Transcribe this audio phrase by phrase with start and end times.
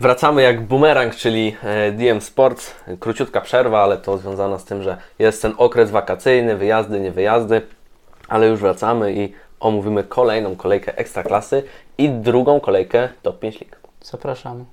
[0.00, 2.74] Wracamy jak bumerang, czyli e, DM Sports.
[3.00, 7.62] Króciutka przerwa, ale to związana z tym, że jest ten okres wakacyjny, wyjazdy, nie wyjazdy,
[8.28, 11.62] ale już wracamy i omówimy kolejną kolejkę Ekstraklasy
[11.98, 13.76] i drugą kolejkę Top 5 Lig.
[14.02, 14.64] Zapraszamy.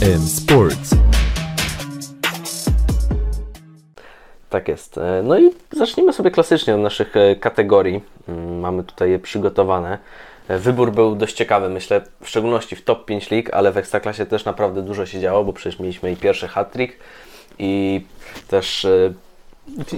[0.00, 0.90] DM Sports.
[4.50, 4.98] Tak jest.
[4.98, 8.00] E, No i zacznijmy sobie klasycznie od naszych e, kategorii.
[8.28, 9.98] Mm, Mamy tutaj je przygotowane.
[10.48, 14.44] Wybór był dość ciekawy, myślę, w szczególności w top 5 lig, ale w Ekstraklasie też
[14.44, 16.96] naprawdę dużo się działo, bo przecież mieliśmy i pierwszy hat-trick
[17.58, 18.04] i
[18.48, 19.12] też e,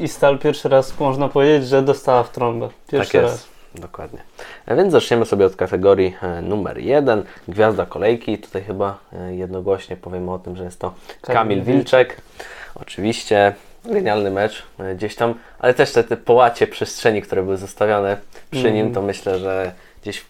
[0.02, 2.68] I Stal pierwszy raz można powiedzieć, że dostała w trąbę.
[2.90, 3.34] Pierwszy tak jest.
[3.34, 3.48] raz.
[3.74, 4.18] Dokładnie.
[4.66, 8.38] A więc zaczniemy sobie od kategorii e, numer jeden, Gwiazda kolejki.
[8.38, 12.20] Tutaj chyba e, jednogłośnie powiemy o tym, że jest to Kamil Kamil Wilczek.
[12.74, 13.54] Oczywiście
[13.84, 14.62] genialny mecz
[14.94, 18.16] gdzieś tam, ale też te, te połacie przestrzeni, które były zostawione
[18.50, 20.24] przy nim, to myślę, że gdzieś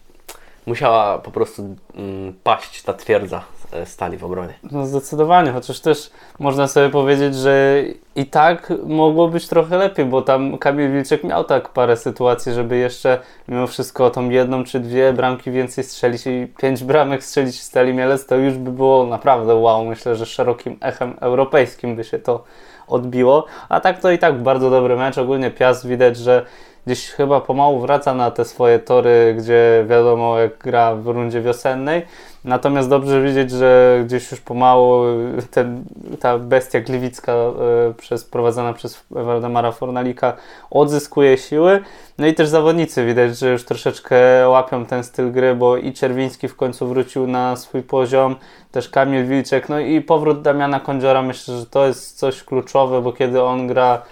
[0.66, 4.54] musiała po prostu mm, paść ta twierdza e, stali w obronie.
[4.70, 7.82] No zdecydowanie, chociaż też można sobie powiedzieć, że
[8.16, 12.76] i tak mogło być trochę lepiej, bo tam Kamil Wilczek miał tak parę sytuacji, żeby
[12.76, 17.62] jeszcze mimo wszystko tą jedną czy dwie bramki więcej strzelić i pięć bramek strzelić w
[17.62, 19.84] Stali Mielec, to już by było naprawdę wow.
[19.84, 22.44] Myślę, że szerokim echem europejskim by się to
[22.88, 23.46] odbiło.
[23.68, 25.18] A tak to i tak bardzo dobry mecz.
[25.18, 26.46] Ogólnie Piast widać, że
[26.86, 32.02] gdzieś chyba pomału wraca na te swoje tory, gdzie wiadomo jak gra w rundzie wiosennej.
[32.44, 35.04] Natomiast dobrze widzieć, że gdzieś już pomału
[35.50, 35.84] ten,
[36.20, 37.52] ta bestia gliwicka e,
[37.96, 40.36] przez, prowadzona przez Waldemara Fornalika
[40.70, 41.80] odzyskuje siły.
[42.18, 46.48] No i też zawodnicy widać, że już troszeczkę łapią ten styl gry, bo i Czerwiński
[46.48, 48.36] w końcu wrócił na swój poziom,
[48.72, 53.12] też Kamil Wilczek, no i powrót Damiana Kądziora myślę, że to jest coś kluczowe, bo
[53.12, 54.02] kiedy on gra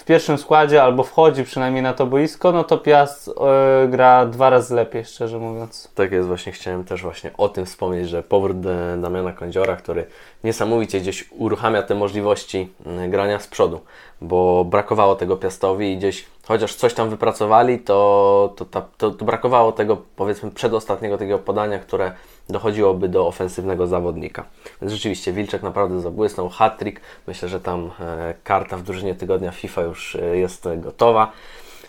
[0.00, 4.50] w pierwszym składzie albo wchodzi przynajmniej na to boisko, no to Piast e, gra dwa
[4.50, 5.90] razy lepiej, szczerze mówiąc.
[5.94, 8.60] Tak jest, właśnie chciałem też właśnie o tym wspomnieć, że powrót
[9.00, 10.06] Damiana Kądziora, który
[10.44, 13.80] niesamowicie gdzieś uruchamia te możliwości mm, grania z przodu,
[14.20, 19.72] bo brakowało tego Piastowi i gdzieś chociaż coś tam wypracowali, to, to, to, to brakowało
[19.72, 22.12] tego powiedzmy przedostatniego takiego podania, które
[22.48, 24.44] dochodziłoby do ofensywnego zawodnika.
[24.82, 29.82] Więc rzeczywiście Wilczek naprawdę zabłysnął, hat-trick, myślę, że tam e, karta w drużynie tygodnia FIFA
[29.82, 31.32] już e, jest gotowa.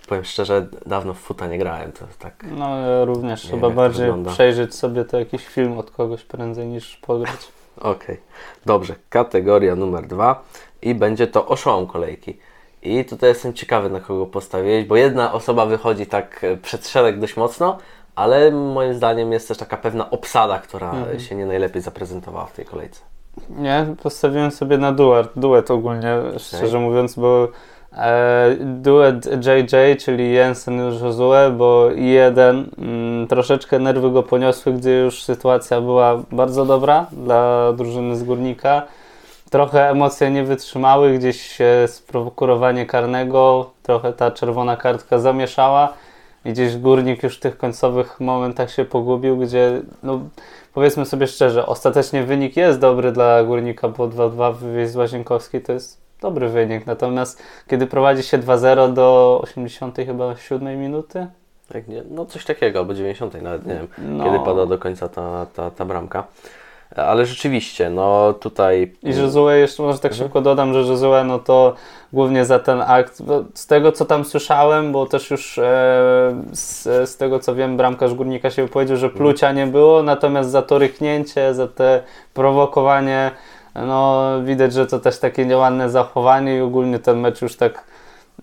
[0.08, 4.12] Powiem szczerze, dawno w futa nie grałem, to tak No ja również Nie chyba bardziej
[4.28, 7.48] przejrzeć sobie to jakiś film od kogoś prędzej niż pograć.
[7.78, 8.18] Okej,
[8.66, 8.96] dobrze.
[9.10, 10.44] Kategoria numer dwa
[10.82, 12.40] i będzie to oszołom kolejki.
[12.84, 17.20] I tutaj jestem ciekawy, na kogo postawić, bo jedna osoba wychodzi tak e, przed szereg
[17.20, 17.78] dość mocno,
[18.16, 21.20] ale moim zdaniem jest też taka pewna obsada, która Mhm.
[21.20, 23.02] się nie najlepiej zaprezentowała w tej kolejce.
[23.50, 27.48] Nie, postawiłem sobie na duet, duet ogólnie, szczerze mówiąc, bo
[28.60, 35.24] duet JJ, czyli Jensen i Josue, bo jeden mm, troszeczkę nerwy go poniosły, gdzie już
[35.24, 38.88] sytuacja była bardzo dobra dla drużyny z Górnika.
[39.50, 45.94] Trochę emocje nie wytrzymały, gdzieś się sprokurowanie karnego, trochę ta czerwona kartka zamieszała
[46.46, 50.20] i gdzieś Górnik już w tych końcowych momentach się pogubił, gdzie no,
[50.74, 55.74] powiedzmy sobie szczerze, ostatecznie wynik jest dobry dla Górnika, bo 2-2 wywieźć z Łazienkowskiej to
[55.74, 61.28] jest dobry wynik, natomiast kiedy prowadzi się 2-0 do 80 chyba 7 minuty,
[61.74, 62.04] Tak, nie?
[62.12, 63.88] No coś takiego, albo 90, nawet nie wiem,
[64.18, 64.24] No.
[64.24, 66.24] kiedy pada do końca ta, ta, ta bramka.
[66.96, 68.94] Ale rzeczywiście, no tutaj...
[69.04, 71.74] I Josue, jeszcze może tak szybko dodam, że Josue, no to
[72.14, 73.22] głównie za ten akt,
[73.54, 75.64] z tego co tam słyszałem, bo też już e,
[76.52, 80.62] z, z tego co wiem, bramkarz Górnika się wypowiedział, że plucia nie było, natomiast za
[80.62, 82.04] to ryknięcie, za te
[82.34, 83.32] prowokowanie,
[83.76, 87.84] no widać, że to też takie nieładne zachowanie i ogólnie ten mecz już tak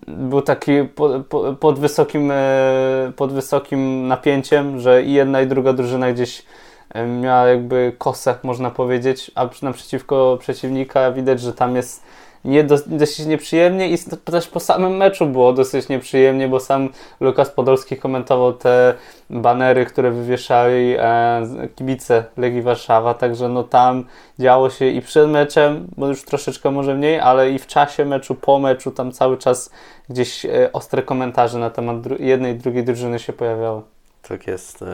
[0.06, 5.72] był taki po, po, pod, wysokim, e, pod wysokim napięciem, że i jedna i druga
[5.72, 6.46] drużyna gdzieś
[6.94, 12.02] e, miała jakby kosę, można powiedzieć, a naprzeciwko przeciwnika widać, że tam jest
[12.44, 16.88] nie, dos- dosyć nieprzyjemnie i też po samym meczu było dosyć nieprzyjemnie, bo sam
[17.20, 18.94] Lukas Podolski komentował te
[19.30, 21.42] banery, które wywieszali e,
[21.76, 24.04] kibice Legii Warszawa, także no tam
[24.38, 28.34] działo się i przed meczem, bo już troszeczkę może mniej, ale i w czasie meczu,
[28.34, 29.70] po meczu, tam cały czas
[30.08, 33.82] gdzieś e, ostre komentarze na temat dru- jednej i drugiej drużyny się pojawiały.
[34.28, 34.82] Tak jest.
[34.82, 34.86] e,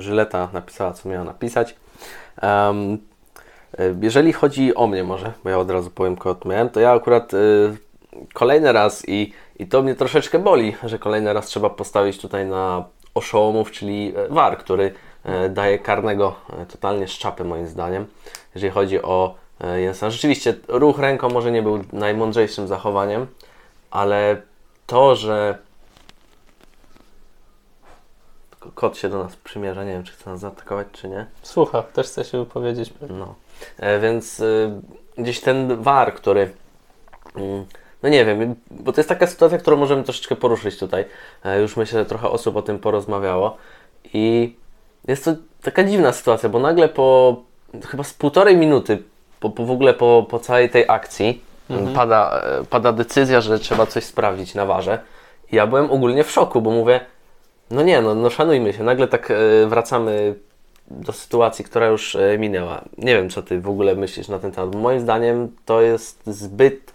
[0.00, 1.76] Żyleta napisała, co miała napisać.
[2.42, 2.74] E,
[4.02, 7.34] jeżeli chodzi o mnie może, bo ja od razu powiem, kogo miałem, to ja akurat
[7.34, 7.38] e,
[8.32, 12.84] kolejny raz i, i to mnie troszeczkę boli, że kolejny raz trzeba postawić tutaj na
[13.14, 14.94] oszołomów, czyli e, VAR, który
[15.24, 18.06] e, daje karnego e, totalnie z czapy moim zdaniem,
[18.54, 20.10] jeżeli chodzi o e, Jensa.
[20.10, 23.26] Rzeczywiście ruch ręką może nie był najmądrzejszym zachowaniem,
[23.90, 24.42] ale
[24.86, 25.58] to, że
[28.74, 31.26] kot się do nas przymierza, nie wiem czy chce nas zaatakować czy nie.
[31.42, 32.92] Słucha, też chce się wypowiedzieć.
[33.10, 33.45] No, e,
[34.00, 34.70] więc y,
[35.18, 36.50] gdzieś ten war, który.
[37.36, 37.64] mm,
[38.02, 41.04] No nie wiem, bo to jest taka sytuacja, którą możemy troszeczkę poruszyć tutaj.
[41.44, 43.56] E, Już myślę, że trochę osób o tym porozmawiało.
[44.14, 44.56] I
[45.08, 45.30] jest to
[45.62, 47.36] taka dziwna sytuacja, bo nagle po
[47.86, 49.02] chyba z półtorej minuty,
[49.40, 51.42] po, po w ogóle po, po całej tej akcji,
[51.94, 54.98] pada, e, pada decyzja, że trzeba coś sprawdzić na warze.
[55.52, 57.00] I ja byłem ogólnie w szoku, bo mówię,
[57.70, 58.84] no nie, no, no szanujmy się.
[58.84, 60.34] Nagle tak e, wracamy
[60.90, 62.80] do sytuacji, która już e, minęła.
[62.98, 64.74] Nie wiem, co ty w ogóle myślisz na ten temat.
[64.74, 66.92] Moim zdaniem to jest zbyt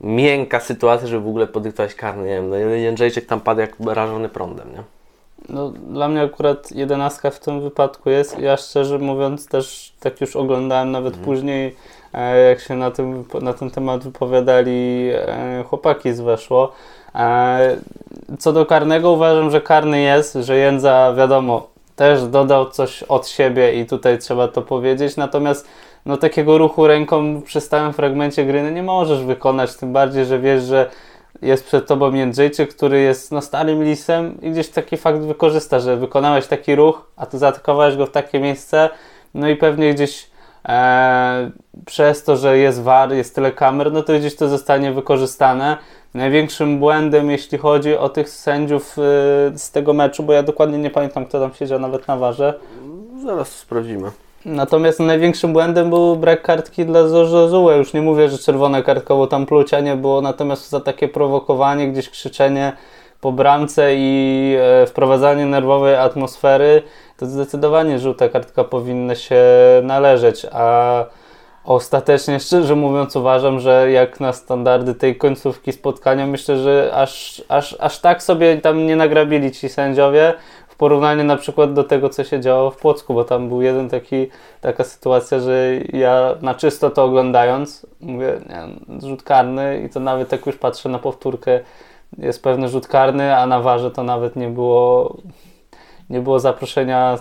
[0.00, 2.22] miękka sytuacja, żeby w ogóle podyktować karny.
[2.22, 4.82] Nie wiem, no Jędrzejczyk tam padł jak rażony prądem, nie?
[5.48, 8.38] No, dla mnie akurat jedenastka w tym wypadku jest.
[8.38, 11.76] Ja szczerze mówiąc też tak już oglądałem nawet później,
[12.14, 16.72] e, jak się na, tym, na ten temat wypowiadali e, chłopaki z Weszło.
[18.38, 23.80] Co do karnego uważam, że karny jest, że Jędza wiadomo też dodał coś od siebie
[23.80, 25.68] i tutaj trzeba to powiedzieć, natomiast
[26.06, 30.38] no takiego ruchu ręką przy stałym fragmencie gry no, nie możesz wykonać, tym bardziej, że
[30.38, 30.90] wiesz, że
[31.42, 35.96] jest przed tobą Jędrzejczyk, który jest no, starym lisem i gdzieś taki fakt wykorzysta, że
[35.96, 38.90] wykonałeś taki ruch, a ty zaatakowałeś go w takie miejsce,
[39.34, 40.30] no i pewnie gdzieś
[40.68, 41.50] e,
[41.86, 45.76] przez to, że jest VAR, jest tyle kamer, no to gdzieś to zostanie wykorzystane.
[46.14, 49.02] Największym błędem, jeśli chodzi o tych sędziów e,
[49.58, 52.54] z tego meczu, bo ja dokładnie nie pamiętam, kto tam siedział nawet na warze,
[53.24, 54.10] Zaraz to sprawdzimy.
[54.44, 57.76] Natomiast największym błędem był brak kartki dla Zozue.
[57.78, 61.92] Już nie mówię, że czerwona kartka, bo tam plucia nie było, natomiast za takie prowokowanie,
[61.92, 62.72] gdzieś krzyczenie
[63.20, 66.82] po bramce i e, wprowadzanie nerwowej atmosfery,
[67.16, 69.42] to zdecydowanie żółta kartka powinna się
[69.82, 71.04] należeć, a
[71.68, 77.76] ostatecznie, szczerze mówiąc, uważam, że jak na standardy tej końcówki spotkania, myślę, że aż, aż,
[77.80, 80.34] aż tak sobie tam nie nagrabili ci sędziowie,
[80.68, 83.88] w porównaniu na przykład do tego, co się działo w Płocku, bo tam był jeden
[83.88, 84.26] taki,
[84.60, 90.32] taka sytuacja, że ja na czysto to oglądając, mówię, nie, rzut karny i to nawet
[90.32, 91.60] jak już patrzę na powtórkę,
[92.18, 95.16] jest pewny rzut karny, a na warze to nawet nie było,
[96.10, 97.18] nie było zaproszenia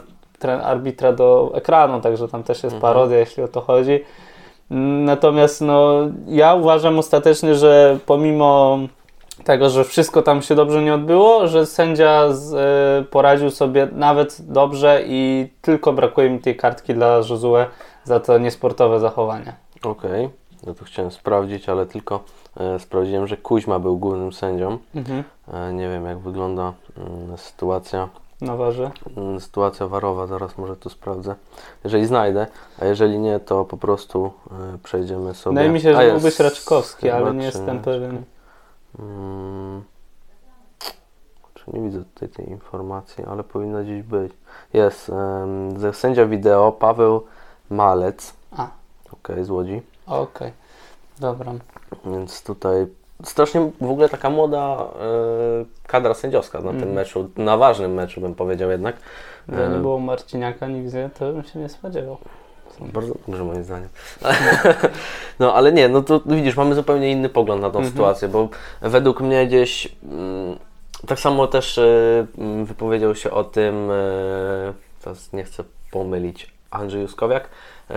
[0.63, 3.99] arbitra do ekranu, także tam też jest parodia, jeśli o to chodzi.
[4.69, 5.93] Natomiast no,
[6.27, 8.79] ja uważam ostatecznie, że pomimo
[9.43, 14.51] tego, że wszystko tam się dobrze nie odbyło, że sędzia z, e, poradził sobie nawet
[14.51, 17.65] dobrze i tylko brakuje mi tej kartki dla Josue
[18.03, 19.53] za to niesportowe zachowanie.
[19.83, 20.29] Okej,
[20.67, 22.23] no to chciałem sprawdzić, ale tylko
[22.59, 24.77] e, sprawdziłem, że Kuźma był głównym sędzią.
[24.95, 25.23] Mhm.
[25.53, 28.09] E, nie wiem, jak wygląda mm, sytuacja.
[28.41, 28.91] Na warze.
[29.17, 31.35] Mm, Sytuacja warowa, zaraz może tu sprawdzę.
[31.83, 32.47] Jeżeli znajdę,
[32.81, 34.31] a jeżeli nie, to po prostu
[34.73, 35.53] e, przejdziemy sobie.
[35.53, 38.23] Wydaje mi się, że być Raczkowski, ale nie jestem pewien.
[38.99, 39.83] Mm,
[41.53, 44.33] czy nie widzę tutaj tej informacji, ale powinna gdzieś być.
[44.73, 45.11] Jest.
[45.77, 47.23] ze- sędzia wideo Paweł
[47.69, 48.33] Malec.
[48.57, 48.67] A.
[49.13, 49.81] Okej, z Łodzi.
[50.07, 50.53] Okej,
[51.19, 51.51] dobra.
[52.05, 52.87] Więc tutaj
[53.23, 54.85] strasznie w ogóle taka młoda e,
[55.87, 56.79] kadra sędziowska na Mhm.
[56.83, 58.95] tym meczu, na ważnym meczu bym powiedział jednak.
[59.47, 62.17] Gdyby nie E, było Marciniaka nigdzie, to bym się nie spodziewał.
[62.79, 63.89] Bardzo dobrze moim zdaniem.
[65.39, 67.91] No ale nie, no to widzisz, mamy zupełnie inny pogląd na tą Mhm.
[67.93, 68.49] sytuację, bo
[68.81, 70.57] według mnie gdzieś mm,
[71.07, 73.89] tak samo też e, mm, wypowiedział się o tym,
[75.01, 77.49] teraz nie chcę pomylić, Andrzej Juskowiak,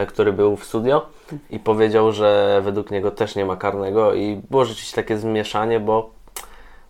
[0.08, 1.06] który był w studio
[1.50, 6.10] i powiedział, że według niego też nie ma karnego i było rzeczywiście takie zmieszanie, bo,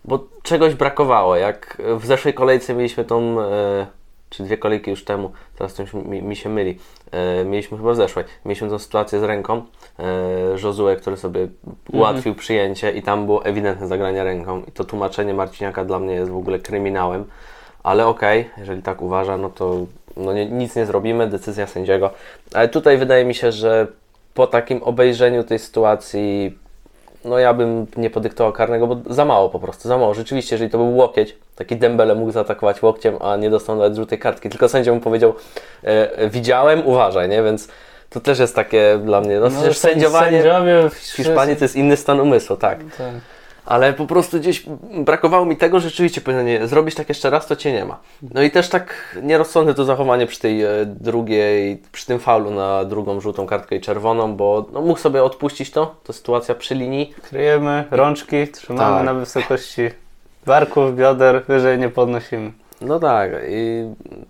[0.05, 1.35] bo czegoś brakowało.
[1.35, 3.87] Jak w zeszłej kolejce mieliśmy tą, e,
[4.29, 6.79] czy dwie kolejki już temu, teraz coś mi, mi się myli,
[7.11, 9.65] e, mieliśmy chyba w zeszłej, mieliśmy tą sytuację z ręką,
[9.99, 10.03] e,
[10.63, 11.47] Josue, który sobie
[11.93, 14.63] ułatwił przyjęcie i tam było ewidentne zagranie ręką.
[14.67, 17.25] I to tłumaczenie Marciniaka dla mnie jest w ogóle kryminałem,
[17.83, 19.85] ale okej, jeżeli tak uważa, no to
[20.17, 22.09] no nie, nic nie zrobimy, decyzja sędziego,
[22.53, 23.87] ale tutaj wydaje mi się, że
[24.33, 26.57] po takim obejrzeniu tej sytuacji
[27.25, 30.13] no ja bym nie podyktował karnego, bo za mało po prostu, za mało.
[30.13, 34.19] Rzeczywiście, jeżeli to był łokieć, taki Dembele mógł zaatakować łokciem, a nie dostał nawet żółtej
[34.19, 35.33] kartki, tylko sędzia mu powiedział,
[35.83, 37.43] e, e, widziałem, uważaj, nie?
[37.43, 37.67] Więc
[38.09, 41.97] to też jest takie dla mnie, no, No, sędziowanie sędziowie w Hiszpanii to jest inny
[41.97, 42.79] stan umysłu, tak.
[42.97, 43.13] Tak.
[43.65, 44.63] Ale po prostu gdzieś
[44.97, 47.99] brakowało mi tego, że rzeczywiście powinien nie, zrobić tak jeszcze raz, to cię nie ma.
[48.33, 52.85] No i też tak nierozsądne to zachowanie przy tej e, drugiej, przy tym faulu na
[52.85, 57.13] drugą żółtą kartkę i czerwoną, bo no, mógł sobie odpuścić to, to sytuacja przy linii.
[57.21, 59.05] Kryjemy rączki, trzymamy Tak.
[59.05, 59.89] na wysokości
[60.45, 62.51] barków, bioder, wyżej nie podnosimy.
[62.81, 63.85] No tak, i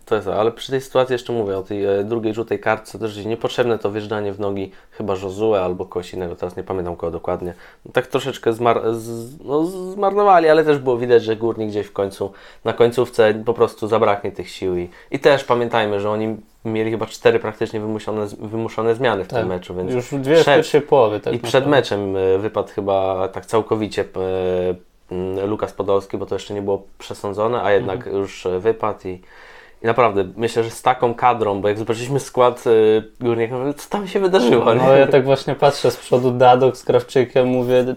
[0.05, 3.15] to jest, ale przy tej sytuacji jeszcze mówię o tej e, drugiej żółtej kartce, też
[3.15, 7.11] jest niepotrzebne to wjeżdżanie w nogi chyba Josue albo kogoś innego, teraz nie pamiętam kogo
[7.11, 7.53] dokładnie.
[7.85, 11.93] No, tak troszeczkę zmar, z, no, zmarnowali, ale też było widać, że Górnik gdzieś w
[11.93, 12.31] końcu,
[12.65, 17.05] na końcówce po prostu zabraknie tych sił i, i też pamiętajmy, że oni mieli chyba
[17.05, 21.19] cztery praktycznie wymuszone, wymuszone zmiany w tym meczu, więc Już dwie w przed- pierwszej połowie.
[21.19, 24.90] Tak i przed meczem e, wypadł chyba tak całkowicie e,
[25.47, 28.15] Lukas Podolski, bo to jeszcze nie było przesądzone, a jednak Mhm.
[28.17, 29.21] już e, wypadł i,
[29.83, 34.07] i naprawdę myślę, że z taką kadrą, bo jak zobaczyliśmy skład e, Górnika, co tam
[34.07, 34.81] się wydarzyło, nie?
[34.81, 37.95] No ja tak właśnie patrzę z przodu Dadok z Krawczykiem, mówię,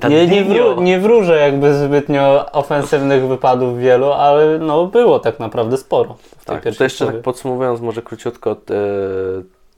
[0.00, 5.40] Ta nie, nie, wró- nie wróżę jakby zbytnio ofensywnych wypadów wielu, ale no było tak
[5.40, 8.54] naprawdę sporo w tej Tak, pierwszej to jeszcze tak podsumowując może króciutko e,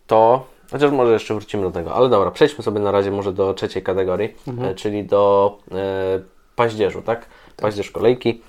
[0.07, 3.55] to, chociaż może jeszcze wrócimy do tego, ale dobra, przejdźmy sobie na razie może do
[3.55, 4.75] trzeciej kategorii, Mhm.
[4.75, 5.57] czyli do
[6.57, 7.27] paździerzu, tak?
[7.57, 8.43] Paździerz kolejki.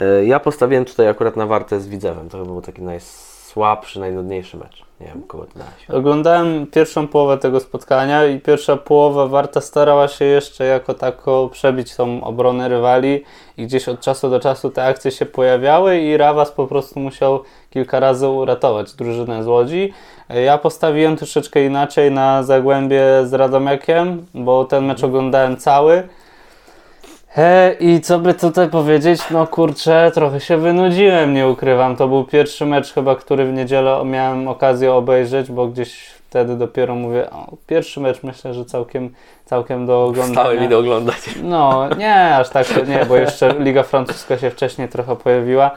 [0.00, 4.56] E, ja postawiłem tutaj akurat na wartę z Widzewem, to chyba był taki najsłabszy, najnudniejszy
[4.56, 4.88] mecz.
[5.00, 5.90] Nie wiem, kogo ty dałeś.
[5.90, 11.96] Oglądałem pierwszą połowę tego spotkania i pierwsza połowa Warta starała się jeszcze jako tako przebić
[11.96, 13.24] tą obronę rywali
[13.56, 17.42] i gdzieś od czasu do czasu te akcje się pojawiały i Rawas po prostu musiał
[17.70, 19.92] kilka razy uratować drużynę z Łodzi.
[20.28, 26.08] Ja postawiłem troszeczkę inaczej na Zagłębie z Radomiakiem, bo ten mecz oglądałem cały.
[27.36, 29.20] E, I co by tutaj powiedzieć?
[29.30, 31.96] No kurczę, trochę się wynudziłem, nie ukrywam.
[31.96, 36.94] To był pierwszy mecz chyba, który w niedzielę miałem okazję obejrzeć, bo gdzieś wtedy dopiero
[36.94, 39.10] mówię, o, pierwszy mecz myślę, że całkiem,
[39.44, 40.40] całkiem do oglądania.
[40.40, 41.16] Stałem idę oglądać.
[41.42, 45.70] No, nie, aż tak nie, bo jeszcze Liga Francuska się wcześniej trochę pojawiła.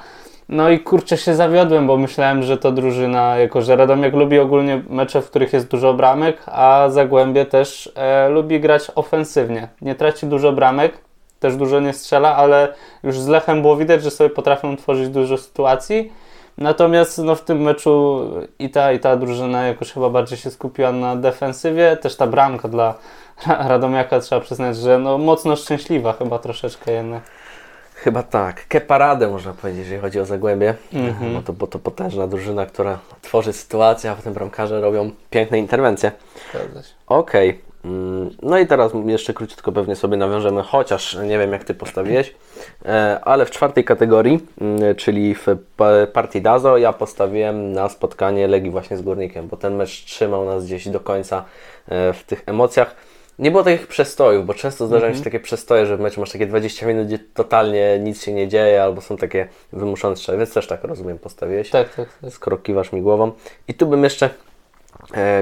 [0.49, 4.83] No i kurczę się zawiodłem, bo myślałem, że to drużyna, jako że Radomiak lubi ogólnie
[4.89, 9.67] mecze, w których jest dużo bramek, a Zagłębie też e, lubi grać ofensywnie.
[9.81, 10.97] Nie traci dużo bramek,
[11.41, 15.37] też dużo nie strzela, ale już z Lechem było widać, że sobie potrafią tworzyć dużo
[15.37, 16.11] sytuacji.
[16.57, 18.25] Natomiast no, w tym meczu
[18.59, 21.97] i ta, i ta drużyna jakoś chyba bardziej się skupiła na defensywie.
[21.97, 22.93] Też ta bramka dla
[23.67, 27.23] Radomiaka trzeba przyznać, że no, mocno szczęśliwa chyba troszeczkę jednak.
[27.95, 28.67] Chyba tak.
[28.67, 31.33] Keparadę można powiedzieć, jeżeli chodzi o Zagłębie, Mhm.
[31.33, 36.11] bo, to, bo to potężna drużyna, która tworzy sytuację, a potem bramkarze robią piękne interwencje.
[37.07, 37.49] Okej.
[37.49, 37.61] Mm,
[38.41, 42.35] No i teraz jeszcze króciutko pewnie sobie nawiążemy, chociaż nie wiem jak Ty postawiłeś,
[42.85, 45.45] e, ale w czwartej kategorii, mm, czyli w
[45.77, 50.45] pa- partii Dazo, ja postawiłem na spotkanie Legii właśnie z Górnikiem, bo ten mecz trzymał
[50.45, 51.45] nas gdzieś do końca
[51.87, 52.95] e, w tych emocjach.
[53.39, 56.47] Nie było takich przestojów, bo często zdarzają się takie przestoje, że w meczu masz takie
[56.47, 60.67] 20 minut, gdzie totalnie nic się nie dzieje, albo są takie wymuszone strzały, więc też
[60.67, 62.31] tak rozumiem postawiłeś Tak, tak, tak.
[62.33, 62.57] skoro
[62.93, 63.31] mi głową.
[63.67, 64.29] I tu bym jeszcze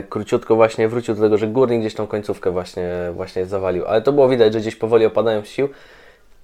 [0.10, 3.86] króciutko właśnie wrócił do tego, że Górnik gdzieś tą końcówkę właśnie, właśnie zawalił.
[3.86, 5.70] Ale to było widać, że gdzieś powoli opadają sił.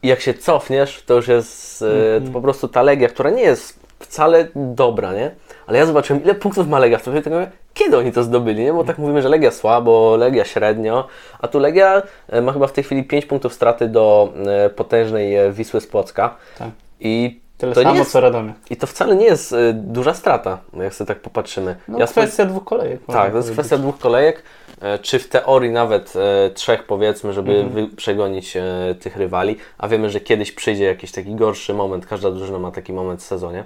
[0.03, 1.81] I jak się cofniesz, to już jest
[2.17, 5.31] e, to po prostu ta Legia, która nie jest wcale dobra, nie?
[5.67, 7.37] Ale ja zobaczyłem, ile punktów ma Legia w tym tego,
[7.73, 8.73] kiedy oni to zdobyli, nie?
[8.73, 11.07] Bo tak mówimy, że Legia słabo, Legia średnio,
[11.39, 15.35] a tu Legia e, ma chyba w tej chwili 5 punktów straty do e, potężnej
[15.35, 16.35] e, Wisły z Płocka.
[16.57, 16.69] Tak.
[16.99, 18.55] I Tyle to samo jest co Radomiak.
[18.69, 21.75] i to wcale nie jest y, duża strata, jak sobie tak popatrzymy.
[21.87, 22.99] No, ja kwestia dwóch kolejek.
[23.07, 24.43] tak, to jest kwestia dwóch kolejek,
[24.81, 27.69] e, czy w teorii nawet e, trzech powiedzmy, żeby Mhm.
[27.89, 28.63] wy, przegonić e,
[28.99, 32.93] tych rywali, a wiemy, że kiedyś przyjdzie jakiś taki gorszy moment, każda drużyna ma taki
[32.93, 33.63] moment w sezonie.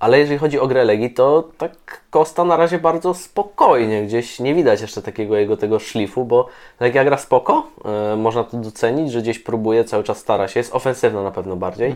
[0.00, 4.54] Ale jeżeli chodzi o grę Legii, to tak Costa na razie bardzo spokojnie, gdzieś nie
[4.54, 6.46] widać jeszcze takiego jego tego szlifu, bo
[6.80, 7.66] Legia gra spoko,
[8.12, 11.56] e, można to docenić, że gdzieś próbuje, cały czas stara się, jest ofensywna na pewno
[11.56, 11.94] bardziej,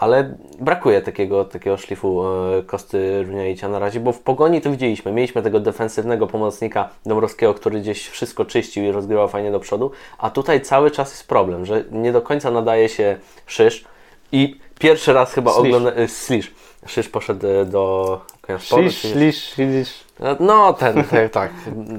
[0.00, 5.12] ale brakuje takiego, takiego szlifu e, Kosty Runiaicia na razie, bo w Pogoni to widzieliśmy,
[5.12, 10.30] mieliśmy tego defensywnego pomocnika Dąbrowskiego, który gdzieś wszystko czyścił i rozgrywał fajnie do przodu, a
[10.30, 13.16] tutaj cały czas jest problem, że nie do końca nadaje się
[13.46, 13.84] Szysz
[14.32, 15.66] i pierwszy raz chyba Slisz.
[15.74, 15.92] ogląda...
[15.92, 16.54] e, Slisz.
[16.86, 18.20] Szysz poszedł e, do
[18.58, 20.04] Ślisz, czy- ślisz, ślisz.
[20.40, 21.52] no, ten, tak, tak,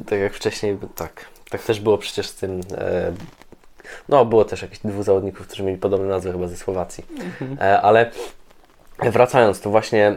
[0.10, 3.12] tak jak wcześniej, tak, tak też było przecież z tym, e,
[4.10, 7.06] no było też jakichś dwóch zawodników, którzy mieli podobne nazwy chyba ze Słowacji,
[7.62, 8.12] e, ale
[9.00, 10.16] wracając, to właśnie e,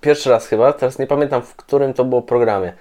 [0.00, 2.72] pierwszy raz chyba, teraz nie pamiętam w którym to było programie,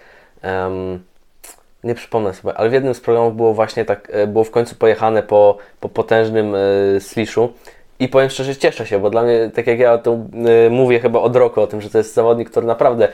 [1.84, 4.76] nie przypomnę sobie, ale w jednym z programów było właśnie tak, e, było w końcu
[4.76, 6.60] pojechane po, po potężnym e,
[7.00, 7.54] sliszu.
[8.00, 10.18] I powiem szczerze, cieszę się, bo dla mnie, tak jak ja to
[10.66, 13.08] e, mówię chyba od roku o tym, że to jest zawodnik, który naprawdę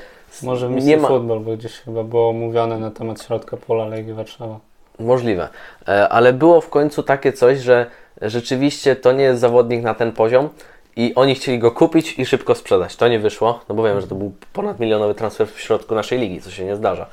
[0.43, 4.13] Może w nie ma, futbol, bo gdzieś chyba było mówione na temat środka pola Legii
[4.13, 4.60] Warszawa.
[5.00, 5.48] Możliwe.
[5.88, 7.86] E, Ale było w końcu takie coś, że
[8.22, 10.50] rzeczywiście to nie jest zawodnik na ten poziom
[10.96, 12.96] i oni chcieli go kupić i szybko sprzedać.
[12.96, 16.20] To nie wyszło, no bo wiem, że to był ponad milionowy transfer w środku naszej
[16.20, 17.06] ligi, co się nie zdarza.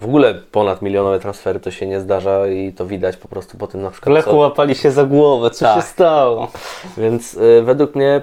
[0.00, 3.66] W ogóle ponad milionowe transfery to się nie zdarza i to widać po prostu po
[3.66, 4.14] tym na przykład.
[4.14, 5.76] Lechu co- łapali się za głowę, co Tak.
[5.76, 6.48] się stało?
[6.96, 8.22] Więc y, według mnie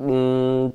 [0.00, 0.70] mm,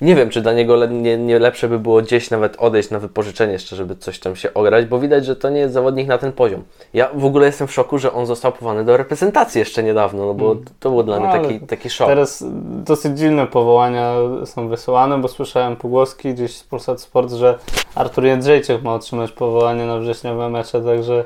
[0.00, 2.98] nie wiem, czy dla niego le, nie, nie lepsze by było gdzieś nawet odejść na
[2.98, 6.18] wypożyczenie jeszcze, żeby coś tam się ograć, bo widać, że to nie jest zawodnik na
[6.18, 6.62] ten poziom.
[6.94, 10.34] Ja w ogóle jestem w szoku, że on został powołany do reprezentacji jeszcze niedawno, no
[10.34, 12.08] bo to był dla No, mnie taki, taki szok.
[12.08, 12.44] Teraz
[12.84, 14.14] dosyć dziwne powołania
[14.44, 17.58] są wysyłane, bo słyszałem pogłoski gdzieś z Polsat Sport, że
[17.94, 21.24] Artur Jędrzejczyk ma otrzymać powołanie na wrześniowe mecze, także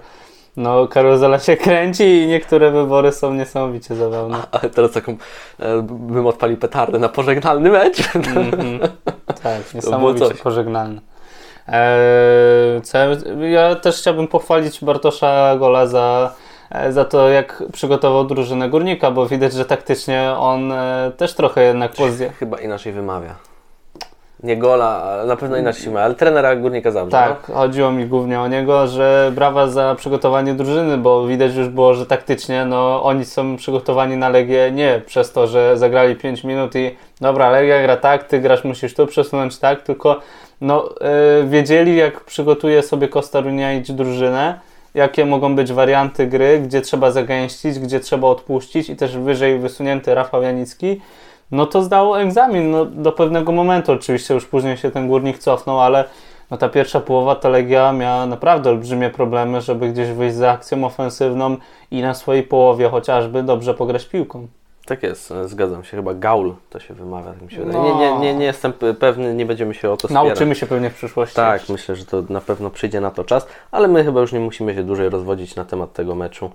[0.57, 4.39] no karuzela się kręci i niektóre wybory są niesamowicie zabawne.
[4.53, 5.17] Ale teraz taką,
[5.59, 8.17] e, bym odpalił petardę na pożegnalny mecz.
[8.17, 8.79] Mhm.
[9.27, 10.41] Tak, było niesamowicie coś.
[10.41, 11.01] pożegnalne.
[11.69, 13.07] Eee, co ja,
[13.49, 16.35] ja też chciałbym pochwalić Bartosza Gola za,
[16.71, 21.65] e, za to, jak przygotował drużynę Górnika, bo widać, że taktycznie on e, też trochę
[21.65, 22.31] jednak pozje.
[22.31, 23.54] Chyba inaczej wymawia.
[24.45, 27.17] Nie gola, na pewno inaczej się ale trenera Górnika Zabrze.
[27.17, 31.95] Tak, chodziło mi głównie o niego, że brawa za przygotowanie drużyny, bo widać już było,
[31.95, 36.75] że taktycznie no, oni są przygotowani na Legię nie przez to, że zagrali 5 minut
[36.75, 40.21] i dobra, Legia gra tak, ty grasz, musisz tu przesunąć tak, tylko
[40.61, 40.91] no,
[41.41, 44.61] yy, wiedzieli jak przygotuje sobie Costa Runiaić drużynę,
[44.95, 50.15] jakie mogą być warianty gry, gdzie trzeba zagęścić, gdzie trzeba odpuścić i też wyżej wysunięty
[50.15, 51.01] Rafał Janicki,
[51.55, 53.93] no to zdało egzamin no, do pewnego momentu.
[53.93, 56.05] Oczywiście już później się ten górnik cofnął, ale
[56.51, 60.85] no ta pierwsza połowa ta Legia miała naprawdę olbrzymie problemy, żeby gdzieś wyjść za akcją
[60.85, 61.57] ofensywną
[61.91, 64.47] i na swojej połowie chociażby dobrze pograć piłką.
[64.87, 65.97] Tak jest, e, zgadzam się.
[65.97, 67.79] Chyba Gaul to się wymawia, tak mi się wydaje.
[67.85, 67.85] No.
[67.85, 70.27] Nie, nie, nie, nie jestem pe- pewny, nie będziemy się o to spierać.
[70.27, 71.37] Nauczymy się pewnie w przyszłości.
[71.37, 71.73] Tak, jeszcze.
[71.73, 74.75] myślę, że to na pewno przyjdzie na to czas, ale my chyba już nie musimy
[74.75, 76.51] się dłużej rozwodzić na temat tego meczu.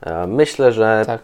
[0.00, 1.20] E, Myślę, że tak.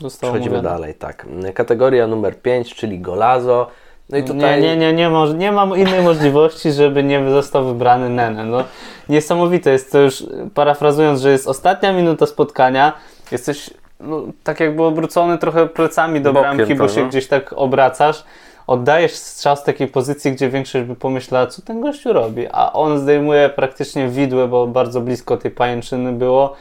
[0.00, 0.74] Zostało przechodzimy mówione.
[0.76, 0.94] dalej.
[0.94, 1.26] Tak.
[1.54, 3.66] Kategoria numer 5, czyli Golazo.
[4.08, 8.08] No i tutaj Nie, nie, nie, nie, nie mam innej możliwości, żeby nie został wybrany
[8.08, 8.44] Nene.
[8.44, 8.64] No,
[9.08, 10.24] niesamowite jest to już,
[10.54, 12.92] parafrazując, że jest ostatnia minuta spotkania,
[13.32, 17.08] jesteś no, tak jakby obrócony trochę plecami do Bokiem bramki, bo to, się no.
[17.08, 18.24] gdzieś tak obracasz,
[18.66, 22.98] oddajesz strzał z takiej pozycji, gdzie większość by pomyślała, co ten gościu robi, a on
[22.98, 26.56] zdejmuje praktycznie widłę, bo bardzo blisko tej pajęczyny było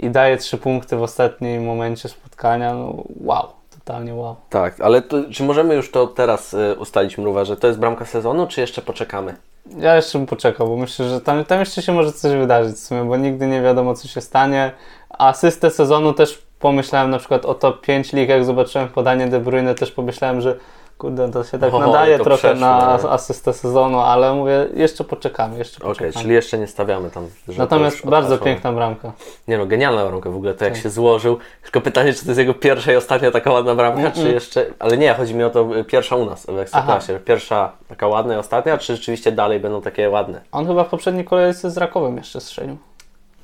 [0.00, 2.74] i daje trzy punkty w ostatnim momencie spotkania.
[2.74, 3.46] No, wow,
[3.78, 4.36] totalnie wow.
[4.50, 8.04] Tak, ale to, czy możemy już to teraz y, ustalić, Mruwa, że to jest bramka
[8.04, 9.34] sezonu, czy jeszcze poczekamy?
[9.78, 12.78] Ja jeszcze bym poczekał, bo myślę, że tam, tam jeszcze się może coś wydarzyć w
[12.78, 14.72] sumie, bo nigdy nie wiadomo, co się stanie.
[15.10, 19.74] Asystę sezonu też pomyślałem na przykład o top 5 lig, jak zobaczyłem podanie De Bruyne,
[19.74, 20.56] też pomyślałem, że
[21.00, 23.12] kurde, to się tak O, nadaje trochę przeszło, na no.
[23.12, 26.22] asystę sezonu, ale mówię, jeszcze poczekamy, jeszcze Okej, poczekamy.
[26.22, 27.26] czyli jeszcze nie stawiamy tam.
[27.58, 29.12] Natomiast bardzo piękna bramka.
[29.48, 30.82] Nie no, genialna bramka w ogóle, to jak Tak.
[30.82, 31.38] się złożył.
[31.62, 34.66] Tylko pytanie, czy to jest jego pierwsza i ostatnia taka ładna bramka, czy jeszcze...
[34.78, 37.20] Ale nie, chodzi mi o to y, pierwsza u nas w Ekstraklasie.
[37.24, 40.40] Pierwsza taka ładna i ostatnia, czy rzeczywiście dalej będą takie ładne?
[40.52, 42.76] On chyba w poprzedniej kolejce z Rakowem jeszcze strzelił.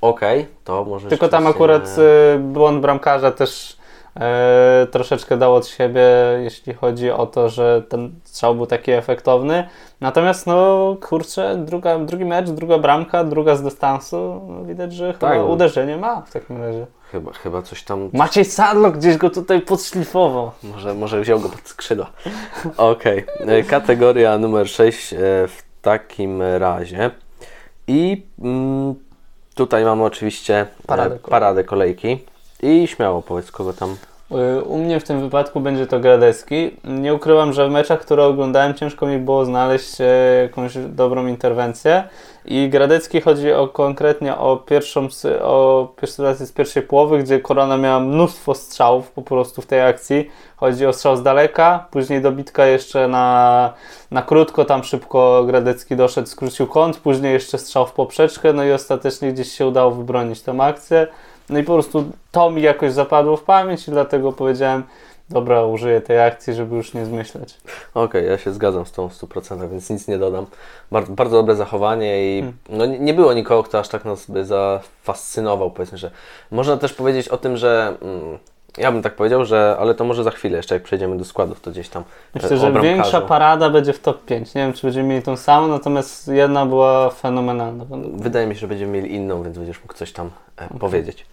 [0.00, 1.88] Okej, to może Tylko tam akurat
[2.34, 3.75] y, błąd bramkarza też
[4.16, 6.02] y, troszeczkę dał od siebie,
[6.42, 9.68] jeśli chodzi o to, że ten strzał był taki efektowny.
[10.00, 15.34] Natomiast no kurczę, druga, drugi mecz, druga bramka, druga z dystansu, no, widać, że chyba
[15.34, 15.44] no.
[15.44, 16.86] uderzenie ma w takim razie.
[17.12, 18.10] Chyba, chyba coś tam...
[18.12, 20.50] Maciej Sadlok gdzieś go tutaj podszlifował.
[20.62, 22.10] Może, może wziął go pod skrzydła.
[22.76, 25.16] Okej, e, kategoria numer 6 e,
[25.48, 27.10] w takim razie.
[27.86, 28.94] I mm,
[29.54, 32.24] tutaj mamy oczywiście e, Paradę paradę kolejki.
[32.62, 33.96] I śmiało powiedz, kogo tam...
[34.32, 36.76] Y, U mnie w tym wypadku będzie to Gradecki.
[36.84, 40.04] Nie ukrywam, że w meczach, które oglądałem, ciężko mi było znaleźć e,
[40.42, 42.04] jakąś dobrą interwencję.
[42.44, 45.08] I Gradecki chodzi o konkretnie o pierwszą,
[45.42, 50.30] o sytuację z pierwszej połowy, gdzie Korona miała mnóstwo strzałów po prostu w tej akcji.
[50.56, 53.72] Chodzi o strzał z daleka, później dobitka jeszcze na,
[54.10, 58.72] na krótko, tam szybko Gradecki doszedł, skrócił kąt, później jeszcze strzał w poprzeczkę, no i
[58.72, 61.06] ostatecznie gdzieś się udało wybronić tę akcję.
[61.50, 64.82] No i po prostu to mi jakoś zapadło w pamięć i dlatego powiedziałem,
[65.30, 67.54] dobra, użyję tej akcji, żeby już nie zmyśleć.
[67.94, 70.46] Okej, ja się zgadzam z tą w 100%, więc nic nie dodam.
[70.90, 72.58] Bardzo, bardzo dobre zachowanie i Hmm.
[72.68, 76.10] no, nie nie było nikogo, kto aż tak nas by zafascynował, powiedzmy, że
[76.50, 78.38] można też powiedzieć o tym, że mm,
[78.78, 81.60] ja bym tak powiedział, że ale to może za chwilę, jeszcze jak przejdziemy do składów,
[81.60, 82.02] to gdzieś tam
[82.34, 82.94] Myślę, e, że o bramkarzu.
[82.94, 84.54] większa parada będzie w top 5.
[84.54, 87.84] Nie wiem, czy będziemy mieli tą samą, natomiast jedna była fenomenalna.
[88.12, 91.26] Wydaje mi się, że będziemy mieli inną, więc będziesz mógł coś tam e, powiedzieć.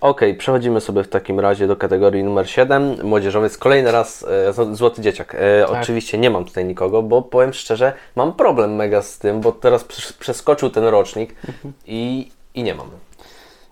[0.00, 2.96] Okej, przechodzimy sobie w takim razie do kategorii numer 7.
[3.02, 5.34] Młodzieżowiec, kolejny raz e, zł- Złoty Dzieciak.
[5.34, 5.82] E, Tak.
[5.82, 9.84] Oczywiście nie mam tutaj nikogo, bo powiem szczerze, mam problem mega z tym, bo teraz
[9.84, 11.74] przes- przeskoczył ten rocznik Mhm.
[11.86, 12.86] i, i nie mam.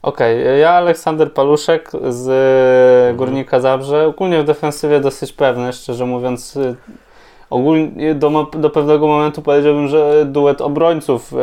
[0.04, 3.14] Okej, ja Aleksander Paluszek z Mhm.
[3.14, 4.06] y, Górnika Zabrze.
[4.06, 6.56] Ogólnie w defensywie dosyć pewny, szczerze mówiąc.
[6.56, 6.76] y,
[7.50, 11.36] Ogólnie do, do pewnego momentu powiedziałbym, że duet obrońców, e,